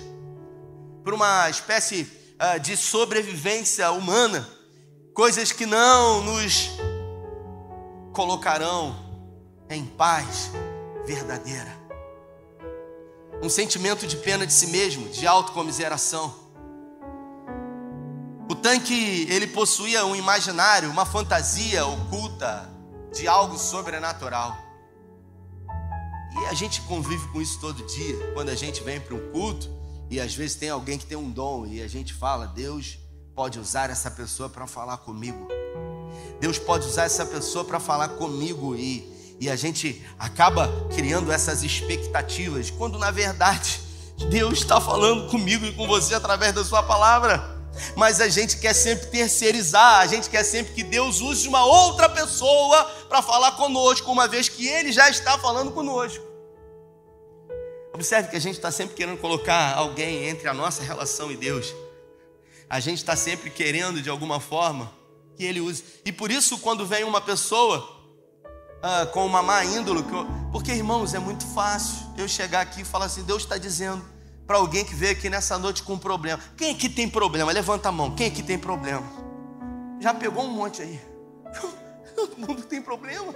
[1.05, 2.07] por uma espécie
[2.39, 4.61] uh, de sobrevivência humana?
[5.21, 6.71] coisas que não nos
[8.13, 8.97] colocarão
[9.69, 10.51] em paz
[11.05, 11.79] verdadeira.
[13.43, 16.35] Um sentimento de pena de si mesmo, de autocomiseração.
[18.49, 22.70] O tanque, ele possuía um imaginário, uma fantasia oculta
[23.13, 24.57] de algo sobrenatural.
[26.33, 29.69] E a gente convive com isso todo dia, quando a gente vem para um culto
[30.09, 32.99] e às vezes tem alguém que tem um dom e a gente fala: Deus
[33.35, 35.49] pode usar essa pessoa para falar comigo.
[36.41, 41.63] Deus pode usar essa pessoa para falar comigo e, e a gente acaba criando essas
[41.63, 43.81] expectativas, quando na verdade
[44.29, 47.60] Deus está falando comigo e com você através da Sua palavra.
[47.97, 52.09] Mas a gente quer sempre terceirizar, a gente quer sempre que Deus use uma outra
[52.09, 56.25] pessoa para falar conosco, uma vez que Ele já está falando conosco.
[57.93, 61.75] Observe que a gente está sempre querendo colocar alguém entre a nossa relação e Deus.
[62.69, 64.93] A gente está sempre querendo, de alguma forma,
[65.37, 65.85] que Ele use.
[66.05, 68.01] E por isso, quando vem uma pessoa
[68.83, 70.05] ah, com uma má índole,
[70.53, 74.05] porque irmãos, é muito fácil eu chegar aqui e falar assim: Deus está dizendo
[74.51, 76.43] para alguém que veio aqui nessa noite com um problema.
[76.57, 77.53] Quem aqui tem problema?
[77.53, 78.17] Levanta a mão.
[78.17, 79.05] Quem aqui tem problema?
[80.01, 81.01] Já pegou um monte aí.
[82.17, 83.33] Todo mundo tem problema.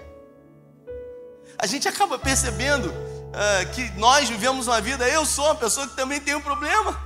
[1.57, 5.95] A gente acaba percebendo uh, que nós vivemos uma vida, eu sou uma pessoa que
[5.95, 7.01] também tem um problema.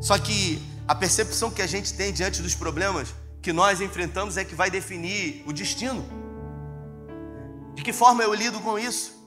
[0.00, 4.46] Só que a percepção que a gente tem diante dos problemas que nós enfrentamos é
[4.46, 6.02] que vai definir o destino.
[7.74, 9.21] De que forma eu lido com isso?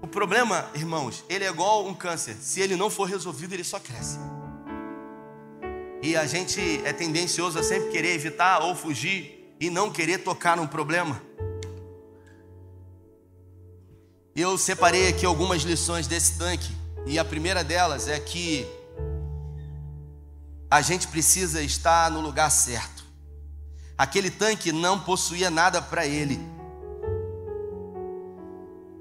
[0.00, 2.36] O problema, irmãos, ele é igual um câncer.
[2.40, 4.18] Se ele não for resolvido, ele só cresce.
[6.00, 10.56] E a gente é tendencioso a sempre querer evitar ou fugir e não querer tocar
[10.56, 11.20] num problema.
[14.36, 16.70] Eu separei aqui algumas lições desse tanque,
[17.04, 18.64] e a primeira delas é que
[20.70, 23.04] a gente precisa estar no lugar certo.
[23.96, 26.38] Aquele tanque não possuía nada para ele.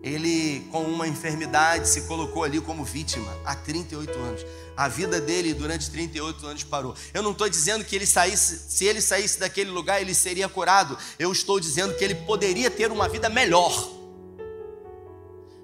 [0.04, 4.46] Ele, com uma enfermidade, se colocou ali como vítima há 38 anos.
[4.76, 6.96] A vida dele durante 38 anos parou.
[7.14, 10.98] Eu não estou dizendo que ele saísse, se ele saísse daquele lugar, ele seria curado.
[11.18, 13.98] Eu estou dizendo que ele poderia ter uma vida melhor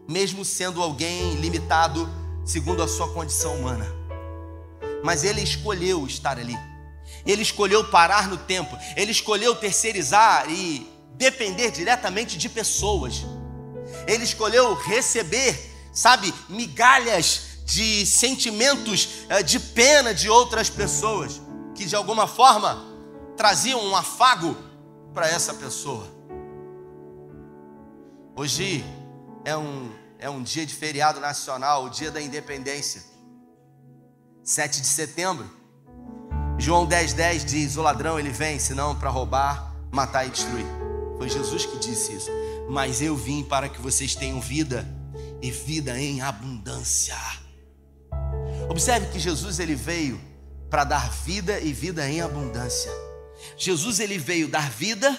[0.08, 2.10] mesmo sendo alguém limitado
[2.46, 3.86] segundo a sua condição humana.
[5.04, 6.58] Mas ele escolheu estar ali.
[7.26, 8.78] Ele escolheu parar no tempo.
[8.96, 13.26] Ele escolheu terceirizar e depender diretamente de pessoas.
[14.08, 21.42] Ele escolheu receber, sabe, migalhas de sentimentos eh, de pena de outras pessoas
[21.74, 22.84] que de alguma forma
[23.36, 24.56] traziam um afago
[25.14, 26.08] para essa pessoa.
[28.36, 28.84] Hoje
[29.46, 33.04] é um, é um dia de feriado nacional, o dia da independência.
[34.44, 35.50] 7 de setembro.
[36.58, 40.66] João 10,10 10 diz: O ladrão ele vem, senão para roubar, matar e destruir.
[41.18, 42.30] Foi Jesus que disse isso.
[42.70, 44.88] Mas eu vim para que vocês tenham vida
[45.42, 47.18] e vida em abundância.
[48.70, 50.20] Observe que Jesus ele veio
[50.70, 52.92] para dar vida e vida em abundância.
[53.58, 55.16] Jesus ele veio dar vida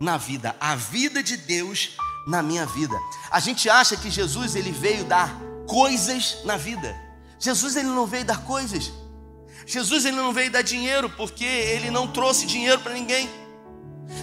[0.00, 1.96] na vida, a vida de Deus
[2.26, 2.94] na minha vida.
[3.30, 6.94] A gente acha que Jesus ele veio dar coisas na vida.
[7.38, 8.90] Jesus ele não veio dar coisas.
[9.66, 13.28] Jesus ele não veio dar dinheiro porque ele não trouxe dinheiro para ninguém.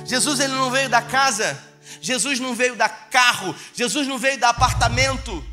[0.06, 1.71] Jesus ele não veio dar casa.
[2.00, 3.56] Jesus não veio dar carro.
[3.74, 5.44] Jesus não veio dar apartamento.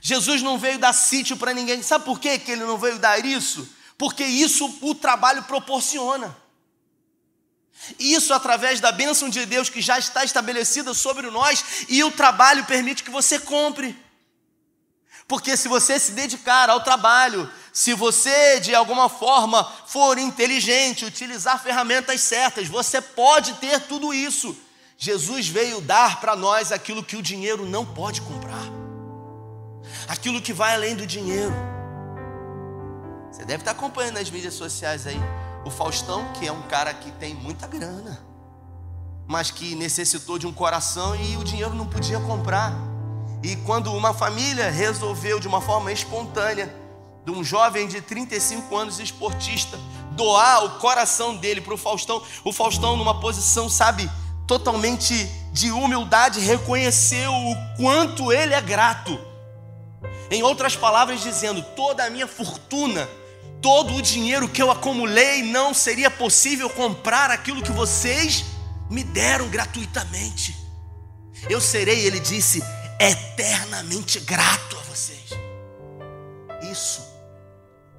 [0.00, 1.82] Jesus não veio dar sítio para ninguém.
[1.82, 3.68] Sabe por quê que ele não veio dar isso?
[3.96, 6.36] Porque isso o trabalho proporciona.
[7.98, 12.64] Isso através da bênção de Deus que já está estabelecida sobre nós e o trabalho
[12.64, 13.96] permite que você compre.
[15.26, 21.62] Porque se você se dedicar ao trabalho, se você de alguma forma for inteligente, utilizar
[21.62, 24.56] ferramentas certas, você pode ter tudo isso.
[25.00, 28.64] Jesus veio dar para nós aquilo que o dinheiro não pode comprar,
[30.08, 31.54] aquilo que vai além do dinheiro.
[33.30, 35.20] Você deve estar acompanhando nas mídias sociais aí
[35.64, 38.18] o Faustão, que é um cara que tem muita grana,
[39.24, 42.72] mas que necessitou de um coração e o dinheiro não podia comprar.
[43.40, 46.74] E quando uma família resolveu de uma forma espontânea,
[47.24, 49.78] de um jovem de 35 anos esportista,
[50.16, 54.10] doar o coração dele para o Faustão, o Faustão, numa posição, sabe,
[54.48, 55.14] totalmente
[55.52, 59.16] de humildade, reconheceu o quanto ele é grato.
[60.28, 63.08] Em outras palavras, dizendo: toda a minha fortuna
[63.60, 68.44] todo o dinheiro que eu acumulei não seria possível comprar aquilo que vocês
[68.90, 70.56] me deram gratuitamente.
[71.48, 72.62] Eu serei, ele disse,
[72.98, 75.30] eternamente grato a vocês.
[76.70, 77.02] Isso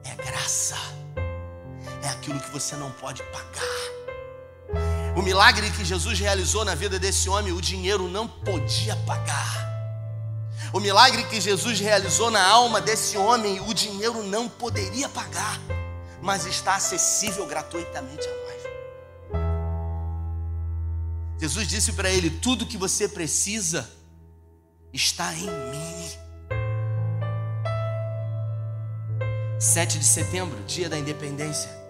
[0.04, 0.78] é graça.
[2.04, 4.09] é aquilo que você não pode pagar.
[5.20, 9.67] O milagre que Jesus realizou na vida desse homem, o dinheiro não podia pagar.
[10.72, 15.59] O milagre que Jesus realizou na alma desse homem, o dinheiro não poderia pagar,
[16.22, 19.41] mas está acessível gratuitamente a nós.
[21.38, 23.91] Jesus disse para ele: Tudo que você precisa
[24.93, 26.11] está em mim.
[29.59, 31.88] 7 de setembro, dia da independência.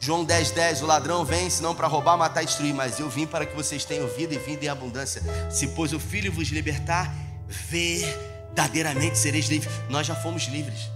[0.00, 3.26] João 10, 10, o ladrão vem senão para roubar, matar e destruir, mas eu vim
[3.26, 5.22] para que vocês tenham vida e vida em abundância.
[5.50, 7.14] Se pois o Filho vos libertar,
[7.46, 9.72] verdadeiramente sereis livres.
[9.88, 10.88] Nós já fomos livres.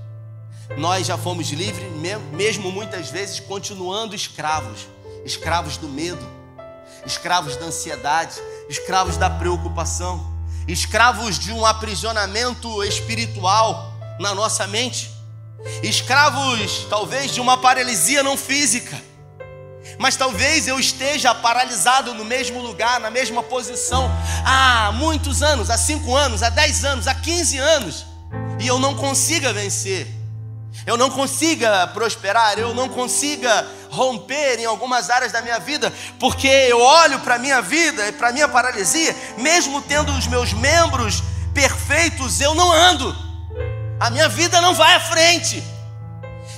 [0.77, 1.87] Nós já fomos livres,
[2.33, 4.89] mesmo muitas vezes continuando escravos
[5.25, 6.25] escravos do medo,
[7.07, 8.35] escravos da ansiedade,
[8.69, 10.33] escravos da preocupação,
[10.69, 15.11] escravos de um aprisionamento espiritual na nossa mente,
[15.83, 19.01] escravos talvez de uma paralisia não física.
[19.99, 24.11] Mas talvez eu esteja paralisado no mesmo lugar, na mesma posição,
[24.45, 28.07] há muitos anos, há cinco anos, há dez anos, há quinze anos,
[28.61, 30.09] e eu não consiga vencer.
[30.87, 36.49] Eu não consiga prosperar, eu não consiga romper em algumas áreas da minha vida, porque
[36.49, 40.53] eu olho para a minha vida e para a minha paralisia, mesmo tendo os meus
[40.53, 41.23] membros
[41.55, 43.17] perfeitos, eu não ando,
[44.05, 45.65] a minha vida não vai à frente.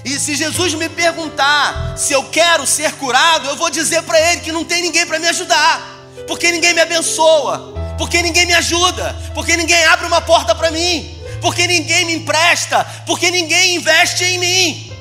[0.04, 4.40] E se Jesus me perguntar se eu quero ser curado, eu vou dizer para Ele
[4.40, 5.80] que não tem ninguém para me ajudar,
[6.26, 11.14] porque ninguém me abençoa, porque ninguém me ajuda, porque ninguém abre uma porta para mim.
[11.40, 14.92] Porque ninguém me empresta, porque ninguém investe em mim.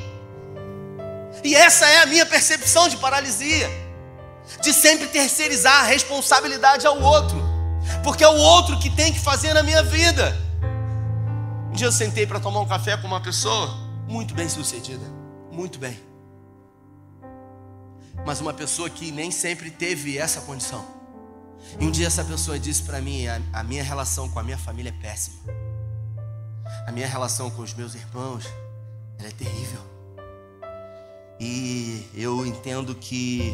[1.44, 3.68] E essa é a minha percepção de paralisia,
[4.62, 7.44] de sempre terceirizar a responsabilidade ao outro,
[8.04, 10.45] porque é o outro que tem que fazer na minha vida.
[11.76, 13.68] Um dia eu sentei para tomar um café com uma pessoa
[14.08, 15.04] muito bem sucedida,
[15.52, 16.00] muito bem,
[18.26, 20.86] mas uma pessoa que nem sempre teve essa condição.
[21.78, 24.58] E um dia essa pessoa disse para mim: a, a minha relação com a minha
[24.58, 25.36] família é péssima.
[26.88, 28.46] A minha relação com os meus irmãos,
[29.20, 29.82] é terrível.
[31.38, 33.54] E eu entendo que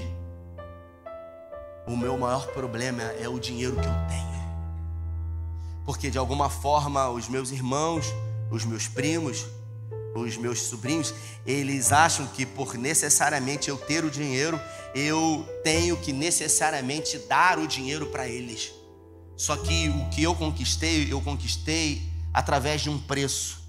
[1.88, 4.41] o meu maior problema é o dinheiro que eu tenho.
[5.92, 8.06] Porque de alguma forma os meus irmãos,
[8.50, 9.46] os meus primos,
[10.16, 11.14] os meus sobrinhos,
[11.46, 14.58] eles acham que por necessariamente eu ter o dinheiro,
[14.96, 18.72] eu tenho que necessariamente dar o dinheiro para eles.
[19.36, 22.02] Só que o que eu conquistei, eu conquistei
[22.34, 23.62] através de um preço.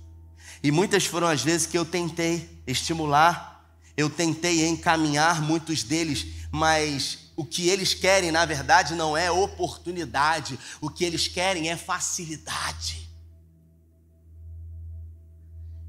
[0.62, 7.18] E muitas foram as vezes que eu tentei estimular, eu tentei encaminhar muitos deles, mas
[7.36, 13.10] o que eles querem, na verdade, não é oportunidade, o que eles querem é facilidade.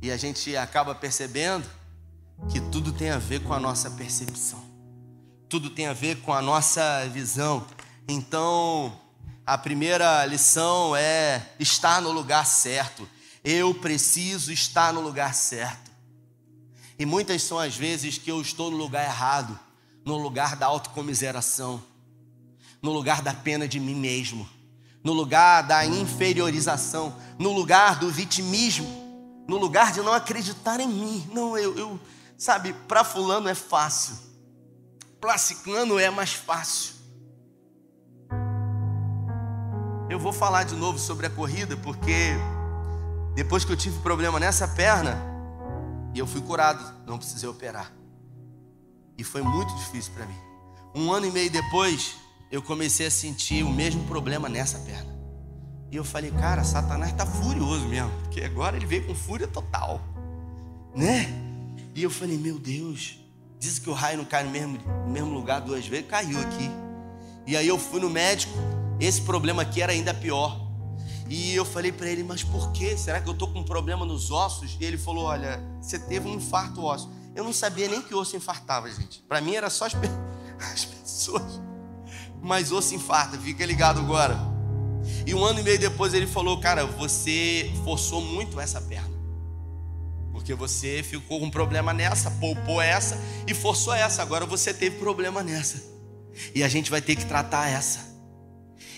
[0.01, 1.69] E a gente acaba percebendo
[2.51, 4.63] que tudo tem a ver com a nossa percepção,
[5.47, 7.65] tudo tem a ver com a nossa visão.
[8.07, 8.99] Então,
[9.45, 13.07] a primeira lição é estar no lugar certo.
[13.43, 15.91] Eu preciso estar no lugar certo.
[16.97, 19.59] E muitas são as vezes que eu estou no lugar errado,
[20.05, 21.81] no lugar da autocomiseração,
[22.81, 24.47] no lugar da pena de mim mesmo,
[25.03, 28.87] no lugar da inferiorização, no lugar do vitimismo,
[29.47, 31.29] no lugar de não acreditar em mim.
[31.33, 31.99] Não, eu, eu
[32.37, 34.15] sabe, para fulano é fácil,
[35.19, 36.93] para ciclano é mais fácil.
[40.09, 42.33] Eu vou falar de novo sobre a corrida, porque
[43.33, 45.17] depois que eu tive problema nessa perna,
[46.13, 47.91] eu fui curado, não precisei operar.
[49.17, 50.37] E foi muito difícil para mim.
[50.95, 52.15] Um ano e meio depois,
[52.51, 55.13] eu comecei a sentir o mesmo problema nessa perna.
[55.91, 60.01] E eu falei, cara, Satanás está furioso mesmo, porque agora ele veio com fúria total,
[60.95, 61.27] né?
[61.95, 63.19] E eu falei, meu Deus,
[63.59, 66.69] diz que o raio não cai no mesmo, no mesmo lugar duas vezes, caiu aqui.
[67.45, 68.53] E aí eu fui no médico,
[68.99, 70.59] esse problema aqui era ainda pior.
[71.29, 72.97] E eu falei para ele, mas por que?
[72.97, 74.77] Será que eu estou com um problema nos ossos?
[74.79, 77.09] E ele falou: Olha, você teve um infarto ósseo.
[77.35, 79.21] Eu não sabia nem que osso infartava, gente.
[79.27, 80.07] Para mim era só as, pe...
[80.71, 81.61] as pessoas.
[82.41, 84.37] Mas osso infarta, fica ligado agora.
[85.25, 89.13] E um ano e meio depois ele falou: Cara, você forçou muito essa perna.
[90.31, 93.17] Porque você ficou com problema nessa, poupou essa
[93.47, 94.21] e forçou essa.
[94.21, 95.81] Agora você teve problema nessa.
[96.53, 98.13] E a gente vai ter que tratar essa.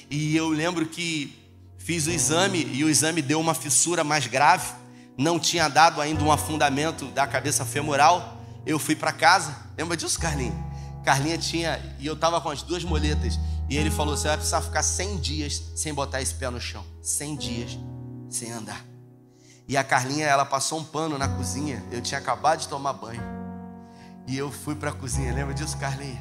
[0.09, 1.37] E eu lembro que
[1.77, 4.73] fiz o exame e o exame deu uma fissura mais grave,
[5.17, 8.37] não tinha dado ainda um afundamento da cabeça femoral.
[8.65, 10.55] Eu fui para casa, lembra disso, Carlinhos?
[11.03, 13.39] Carlinha tinha, e eu estava com as duas moletas,
[13.69, 16.83] e ele falou: Você vai precisar ficar 100 dias sem botar esse pé no chão.
[17.01, 17.79] 100 dias
[18.29, 18.83] sem andar.
[19.67, 23.21] E a Carlinha, ela passou um pano na cozinha, eu tinha acabado de tomar banho.
[24.27, 26.19] E eu fui para a cozinha, lembra disso, Carlinhos?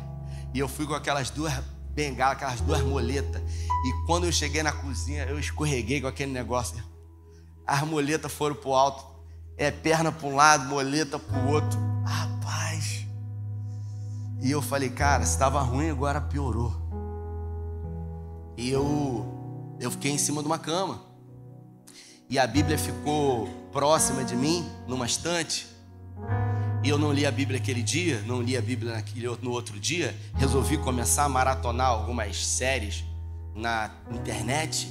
[0.52, 1.52] E eu fui com aquelas duas
[1.90, 3.42] bengalas, aquelas duas moletas.
[3.86, 6.82] E quando eu cheguei na cozinha, eu escorreguei com aquele negócio.
[7.66, 9.04] As moletas foram pro alto.
[9.56, 11.78] É perna para um lado, moleta para o outro.
[12.04, 13.06] Rapaz.
[14.40, 16.72] E eu falei, cara, estava ruim, agora piorou.
[18.56, 21.02] E eu, eu fiquei em cima de uma cama.
[22.28, 25.66] E a Bíblia ficou próxima de mim, numa estante.
[26.82, 29.80] E eu não li a Bíblia aquele dia, não li a Bíblia naquele, no outro
[29.80, 30.14] dia.
[30.34, 33.04] Resolvi começar a maratonar algumas séries
[33.54, 34.90] na internet.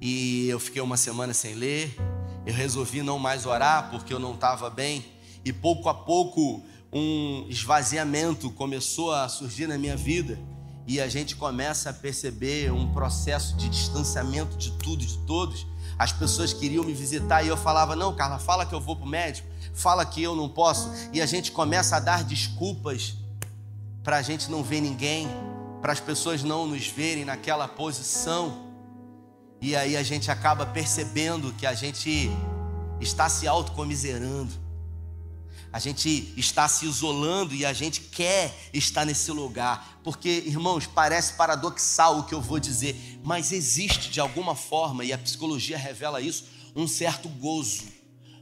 [0.00, 1.94] E eu fiquei uma semana sem ler.
[2.46, 5.04] Eu resolvi não mais orar porque eu não estava bem.
[5.44, 10.38] E pouco a pouco um esvaziamento começou a surgir na minha vida.
[10.86, 15.66] E a gente começa a perceber um processo de distanciamento de tudo e de todos.
[15.98, 19.04] As pessoas queriam me visitar e eu falava: Não, Carla, fala que eu vou para
[19.04, 20.90] o médico, fala que eu não posso.
[21.12, 23.14] E a gente começa a dar desculpas
[24.02, 25.28] para a gente não ver ninguém,
[25.82, 28.69] para as pessoas não nos verem naquela posição.
[29.62, 32.30] E aí a gente acaba percebendo que a gente
[33.00, 34.52] está se autocomiserando.
[35.72, 40.00] A gente está se isolando e a gente quer estar nesse lugar.
[40.02, 45.12] Porque, irmãos, parece paradoxal o que eu vou dizer, mas existe de alguma forma, e
[45.12, 47.84] a psicologia revela isso, um certo gozo,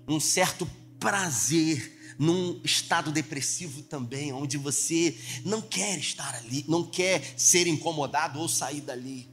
[0.06, 0.66] um certo
[0.98, 8.40] prazer num estado depressivo também, onde você não quer estar ali, não quer ser incomodado
[8.40, 9.28] ou sair dali.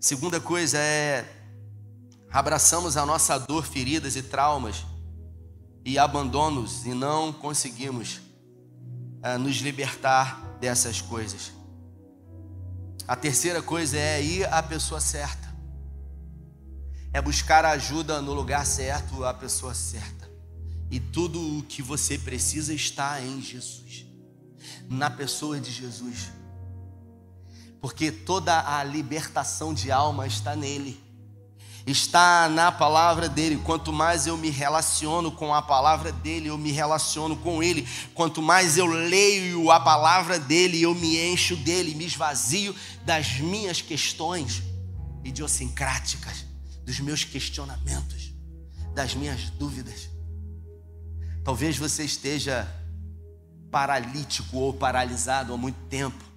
[0.00, 1.30] Segunda coisa é
[2.32, 4.86] abraçamos a nossa dor, feridas e traumas
[5.84, 8.18] e abandonos e não conseguimos
[9.22, 11.52] uh, nos libertar dessas coisas.
[13.06, 15.54] A terceira coisa é ir à pessoa certa.
[17.12, 20.30] É buscar ajuda no lugar certo, a pessoa certa.
[20.90, 24.06] E tudo o que você precisa está em Jesus,
[24.88, 26.39] na pessoa de Jesus
[27.80, 31.00] porque toda a libertação de alma está nele,
[31.86, 33.56] está na palavra dele.
[33.64, 37.88] Quanto mais eu me relaciono com a palavra dele, eu me relaciono com ele.
[38.14, 42.74] Quanto mais eu leio a palavra dele, eu me encho dele, me esvazio
[43.04, 44.62] das minhas questões
[45.24, 46.44] idiosincráticas,
[46.84, 48.32] dos meus questionamentos,
[48.94, 50.10] das minhas dúvidas.
[51.42, 52.68] Talvez você esteja
[53.70, 56.29] paralítico ou paralisado há muito tempo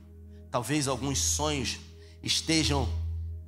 [0.54, 1.80] Talvez alguns sonhos
[2.22, 2.88] estejam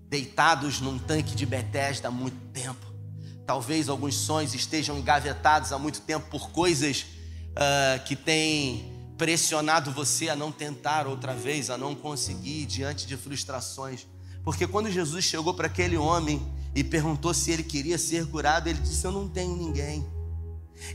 [0.09, 2.83] deitados num tanque de Betesda há muito tempo.
[3.45, 7.05] Talvez alguns sonhos estejam engavetados há muito tempo por coisas
[7.51, 13.15] uh, que têm pressionado você a não tentar outra vez, a não conseguir diante de
[13.15, 14.07] frustrações.
[14.43, 16.41] Porque quando Jesus chegou para aquele homem
[16.73, 20.03] e perguntou se ele queria ser curado, ele disse: Eu não tenho ninguém.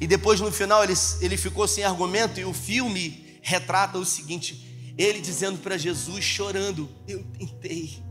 [0.00, 4.69] E depois no final ele, ele ficou sem argumento, e o filme retrata o seguinte:
[4.96, 8.02] ele dizendo para Jesus, chorando: Eu tentei.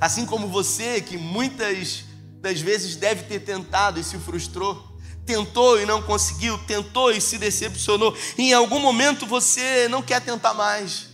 [0.00, 2.04] Assim como você, que muitas
[2.40, 7.36] das vezes deve ter tentado e se frustrou, tentou e não conseguiu, tentou e se
[7.36, 11.08] decepcionou, em algum momento você não quer tentar mais,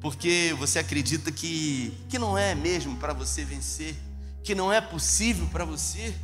[0.00, 3.94] porque você acredita que, que não é mesmo para você vencer,
[4.42, 6.14] que não é possível para você.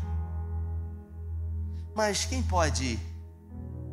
[1.94, 2.98] Mas quem pode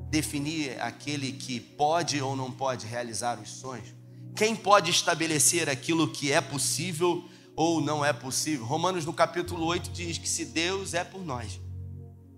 [0.10, 3.94] definir aquele que pode ou não pode realizar os sonhos?
[4.36, 8.66] Quem pode estabelecer aquilo que é possível ou não é possível?
[8.66, 11.60] Romanos no capítulo 8 diz que se Deus é por nós,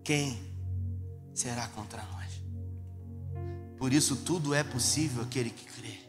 [0.03, 0.39] quem
[1.34, 2.22] será contra nós?
[3.78, 5.99] Por isso tudo é possível aquele que crê.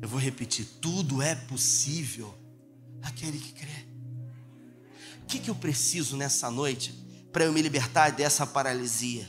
[0.00, 2.34] Eu vou repetir, tudo é possível
[3.00, 3.86] aquele que crê.
[5.22, 6.92] O que, que eu preciso nessa noite
[7.32, 9.26] para eu me libertar dessa paralisia?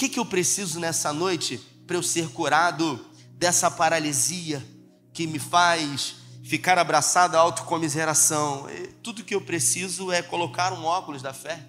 [0.00, 4.66] Que, que eu preciso nessa noite para eu ser curado dessa paralisia
[5.12, 8.66] que me faz ficar abraçado à autocomiseração?
[9.02, 11.68] Tudo que eu preciso é colocar um óculos da fé.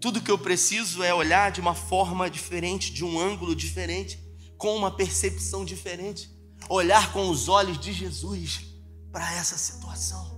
[0.00, 4.18] Tudo que eu preciso é olhar de uma forma diferente, de um ângulo diferente,
[4.56, 6.30] com uma percepção diferente.
[6.70, 8.62] Olhar com os olhos de Jesus
[9.12, 10.35] para essa situação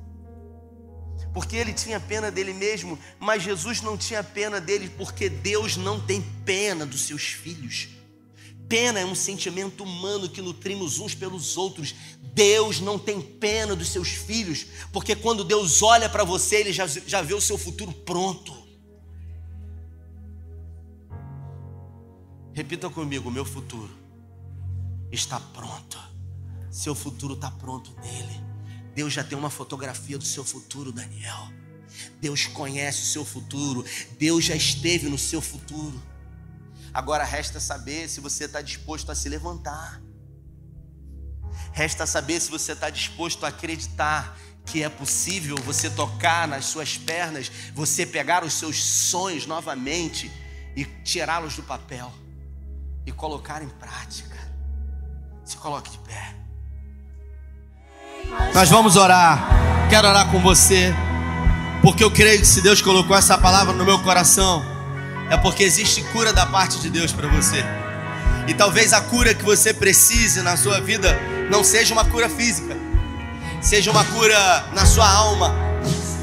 [1.33, 6.01] porque ele tinha pena dele mesmo, mas Jesus não tinha pena dele, porque Deus não
[6.01, 7.89] tem pena dos seus filhos.
[8.69, 11.95] Pena é um sentimento humano que nutrimos uns pelos outros.
[12.35, 16.87] Deus não tem pena dos seus filhos, porque quando Deus olha para você, Ele já,
[16.87, 18.53] já vê o seu futuro pronto.
[22.53, 23.91] Repita comigo: meu futuro
[25.11, 25.99] está pronto.
[26.71, 28.48] Seu futuro está pronto nele.
[28.99, 31.53] Deus já tem uma fotografia do seu futuro, Daniel.
[32.21, 33.85] Deus conhece o seu futuro.
[34.19, 36.03] Deus já esteve no seu futuro.
[36.93, 40.03] Agora resta saber se você está disposto a se levantar.
[41.71, 44.37] Resta saber se você está disposto a acreditar
[44.67, 50.29] que é possível você tocar nas suas pernas, você pegar os seus sonhos novamente
[50.75, 52.13] e tirá-los do papel
[53.07, 54.37] e colocar em prática.
[55.45, 56.48] Se coloque de pé.
[58.55, 59.87] Nós vamos orar.
[59.89, 60.95] Quero orar com você,
[61.83, 64.65] porque eu creio que se Deus colocou essa palavra no meu coração,
[65.31, 67.65] é porque existe cura da parte de Deus para você.
[68.47, 71.19] E talvez a cura que você precise na sua vida
[71.51, 72.77] não seja uma cura física,
[73.61, 75.55] seja uma cura na sua alma,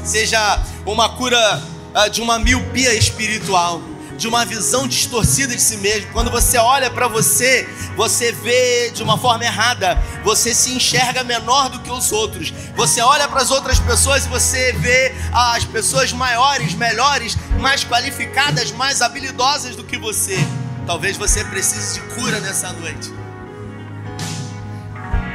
[0.04, 1.62] seja uma cura
[1.94, 3.80] uh, de uma miopia espiritual
[4.16, 6.10] de uma visão distorcida de si mesmo.
[6.12, 11.68] Quando você olha para você, você vê de uma forma errada, você se enxerga menor
[11.68, 12.52] do que os outros.
[12.74, 18.72] Você olha para as outras pessoas e você vê as pessoas maiores, melhores, mais qualificadas,
[18.72, 20.38] mais habilidosas do que você.
[20.86, 23.12] Talvez você precise de cura nessa noite.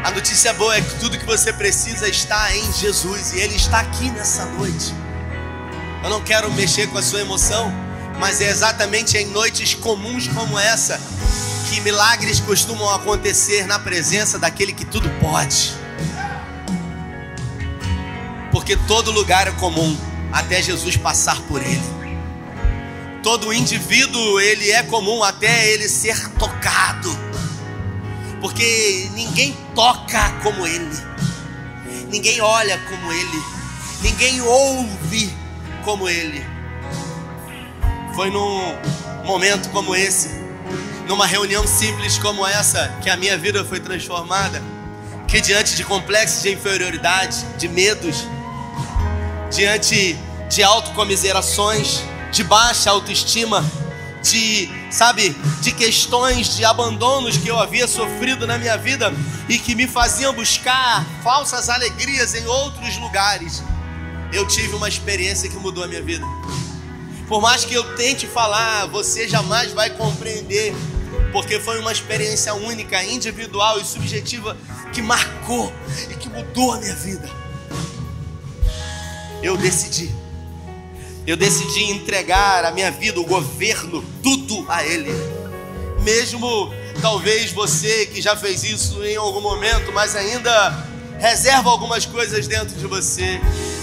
[0.03, 3.81] A notícia boa é que tudo que você precisa está em Jesus e Ele está
[3.81, 4.93] aqui nessa noite.
[6.03, 7.71] Eu não quero mexer com a sua emoção,
[8.21, 11.01] mas é exatamente em noites comuns como essa
[11.67, 15.73] que milagres costumam acontecer na presença daquele que tudo pode.
[18.51, 19.97] Porque todo lugar é comum
[20.31, 21.81] até Jesus passar por ele.
[23.23, 27.09] Todo indivíduo ele é comum até ele ser tocado.
[28.39, 30.95] Porque ninguém toca como ele.
[32.07, 33.43] Ninguém olha como ele.
[34.03, 35.35] Ninguém ouve
[35.83, 36.60] como ele.
[38.15, 38.77] Foi num
[39.25, 40.29] momento como esse,
[41.07, 44.61] numa reunião simples como essa, que a minha vida foi transformada.
[45.27, 48.27] Que diante de complexos de inferioridade, de medos,
[49.49, 50.17] diante
[50.49, 52.01] de autocomiserações,
[52.31, 53.63] de baixa autoestima,
[54.21, 59.13] de, sabe, de questões de abandonos que eu havia sofrido na minha vida
[59.49, 63.63] e que me faziam buscar falsas alegrias em outros lugares.
[64.31, 66.25] Eu tive uma experiência que mudou a minha vida.
[67.31, 70.75] Por mais que eu tente falar, você jamais vai compreender,
[71.31, 74.57] porque foi uma experiência única, individual e subjetiva
[74.91, 75.71] que marcou
[76.09, 77.29] e que mudou a minha vida.
[79.41, 80.13] Eu decidi.
[81.25, 85.13] Eu decidi entregar a minha vida, o governo, tudo a Ele.
[86.01, 86.69] Mesmo
[87.01, 90.85] talvez você que já fez isso em algum momento, mas ainda
[91.17, 93.39] reserva algumas coisas dentro de você.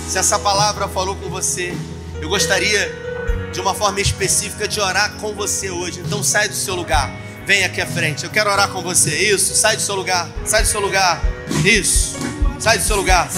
[0.06, 1.72] Se essa palavra falou com você,
[2.20, 3.07] eu gostaria
[3.52, 6.00] de uma forma específica de orar com você hoje.
[6.00, 7.10] Então sai do seu lugar.
[7.46, 8.24] Vem aqui à frente.
[8.24, 9.16] Eu quero orar com você.
[9.16, 9.54] Isso.
[9.54, 10.28] Sai do seu lugar.
[10.44, 11.20] Sai do seu lugar.
[11.64, 12.16] Isso.
[12.58, 13.28] Sai do seu lugar.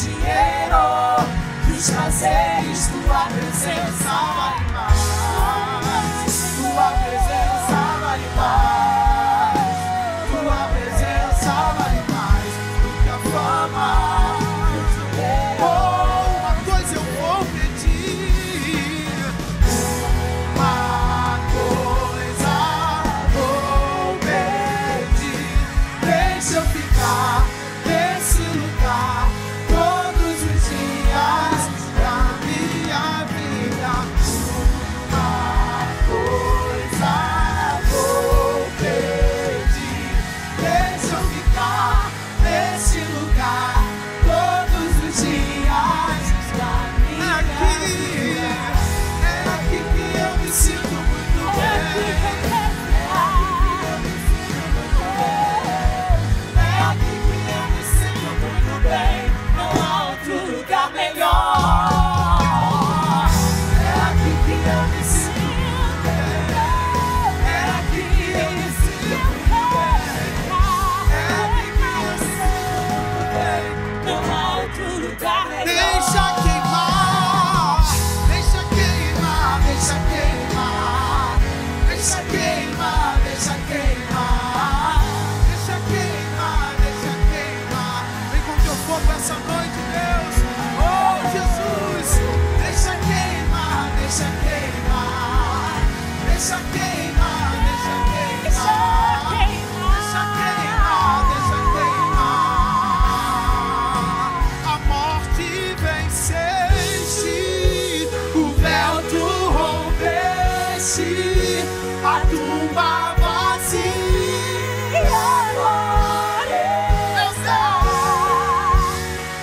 [0.00, 1.26] dinheiro,
[1.66, 5.19] que os prazeres, tua presença vale mais.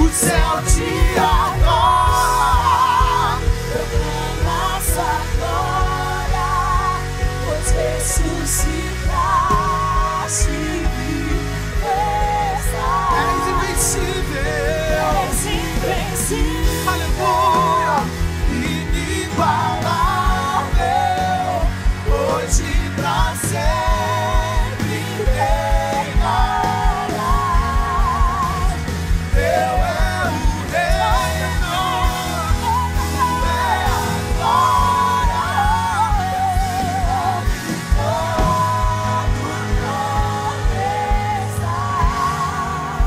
[0.08, 1.36] É o céu te ama.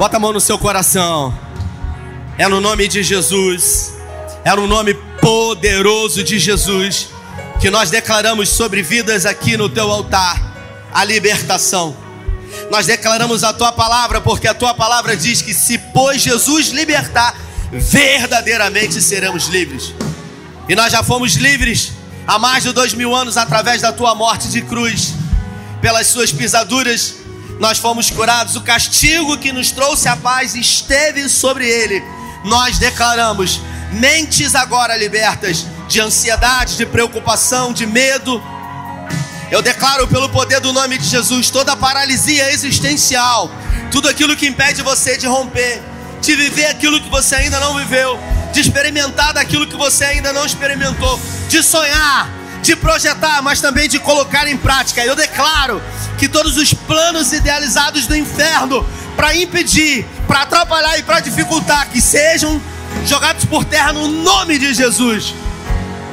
[0.00, 1.38] Bota a mão no seu coração.
[2.38, 3.92] É no nome de Jesus,
[4.42, 7.08] é no nome poderoso de Jesus,
[7.60, 10.56] que nós declaramos sobre vidas aqui no teu altar
[10.90, 11.94] a libertação.
[12.70, 17.36] Nós declaramos a tua palavra, porque a tua palavra diz que se pois Jesus libertar,
[17.70, 19.92] verdadeiramente seremos livres.
[20.66, 21.92] E nós já fomos livres
[22.26, 25.12] há mais de dois mil anos através da tua morte de cruz.
[25.82, 27.16] Pelas suas pisaduras,
[27.60, 28.56] nós fomos curados.
[28.56, 32.02] O castigo que nos trouxe a paz esteve sobre ele.
[32.42, 33.60] Nós declaramos
[33.92, 38.42] mentes agora libertas de ansiedade, de preocupação, de medo.
[39.50, 43.50] Eu declaro pelo poder do nome de Jesus toda paralisia existencial,
[43.90, 45.82] tudo aquilo que impede você de romper,
[46.22, 48.18] de viver aquilo que você ainda não viveu,
[48.52, 52.30] de experimentar daquilo que você ainda não experimentou, de sonhar,
[52.62, 55.04] de projetar, mas também de colocar em prática.
[55.04, 55.82] Eu declaro
[56.18, 58.86] que todos os planos idealizados do inferno
[59.16, 62.60] para impedir, para atrapalhar e para dificultar que sejam
[63.06, 65.34] jogados por terra no nome de Jesus.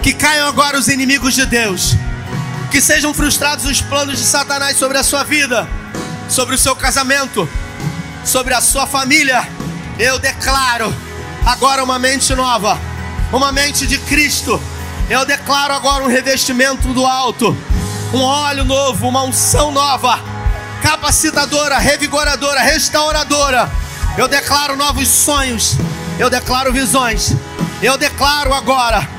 [0.01, 1.95] Que caiam agora os inimigos de Deus.
[2.71, 5.67] Que sejam frustrados os planos de Satanás sobre a sua vida,
[6.29, 7.47] sobre o seu casamento,
[8.25, 9.47] sobre a sua família.
[9.97, 10.93] Eu declaro
[11.45, 12.79] agora uma mente nova,
[13.31, 14.61] uma mente de Cristo.
[15.09, 17.55] Eu declaro agora um revestimento do alto,
[18.13, 20.19] um óleo novo, uma unção nova,
[20.81, 23.71] capacitadora, revigoradora, restauradora.
[24.17, 25.75] Eu declaro novos sonhos,
[26.19, 27.33] eu declaro visões,
[27.81, 29.17] eu declaro agora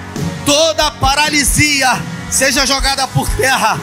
[0.48, 1.90] toda paralisia
[2.30, 3.78] seja jogada por terra.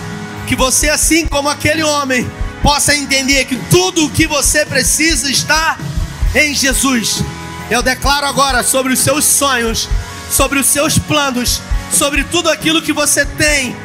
[0.47, 2.27] Que você, assim como aquele homem,
[2.63, 5.77] possa entender que tudo o que você precisa está
[6.33, 7.21] em Jesus.
[7.69, 9.87] Eu declaro agora sobre os seus sonhos,
[10.35, 13.75] sobre os seus planos, sobre tudo aquilo que você tem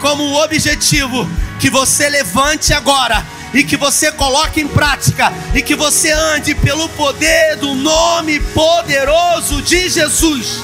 [0.00, 1.26] como objetivo,
[1.58, 3.24] que você levante agora
[3.54, 9.62] e que você coloque em prática e que você ande pelo poder do nome poderoso
[9.62, 10.58] de Jesus.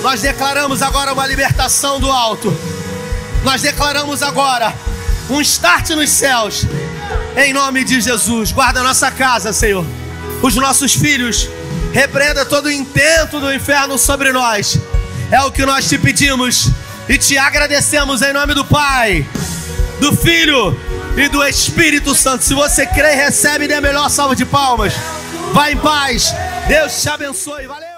[0.00, 2.56] Nós declaramos agora uma libertação do alto.
[3.44, 4.72] Nós declaramos agora
[5.28, 6.64] um start nos céus.
[7.36, 9.84] Em nome de Jesus, guarda nossa casa, Senhor.
[10.40, 11.48] Os nossos filhos,
[11.92, 14.78] repreenda todo o intento do inferno sobre nós.
[15.30, 16.68] É o que nós te pedimos
[17.08, 19.26] e te agradecemos em nome do Pai,
[20.00, 20.78] do Filho
[21.16, 22.44] e do Espírito Santo.
[22.44, 24.94] Se você crê, recebe e dê a melhor salva de palmas.
[25.52, 26.34] Vai em paz.
[26.66, 27.66] Deus te abençoe.
[27.66, 27.91] Valeu.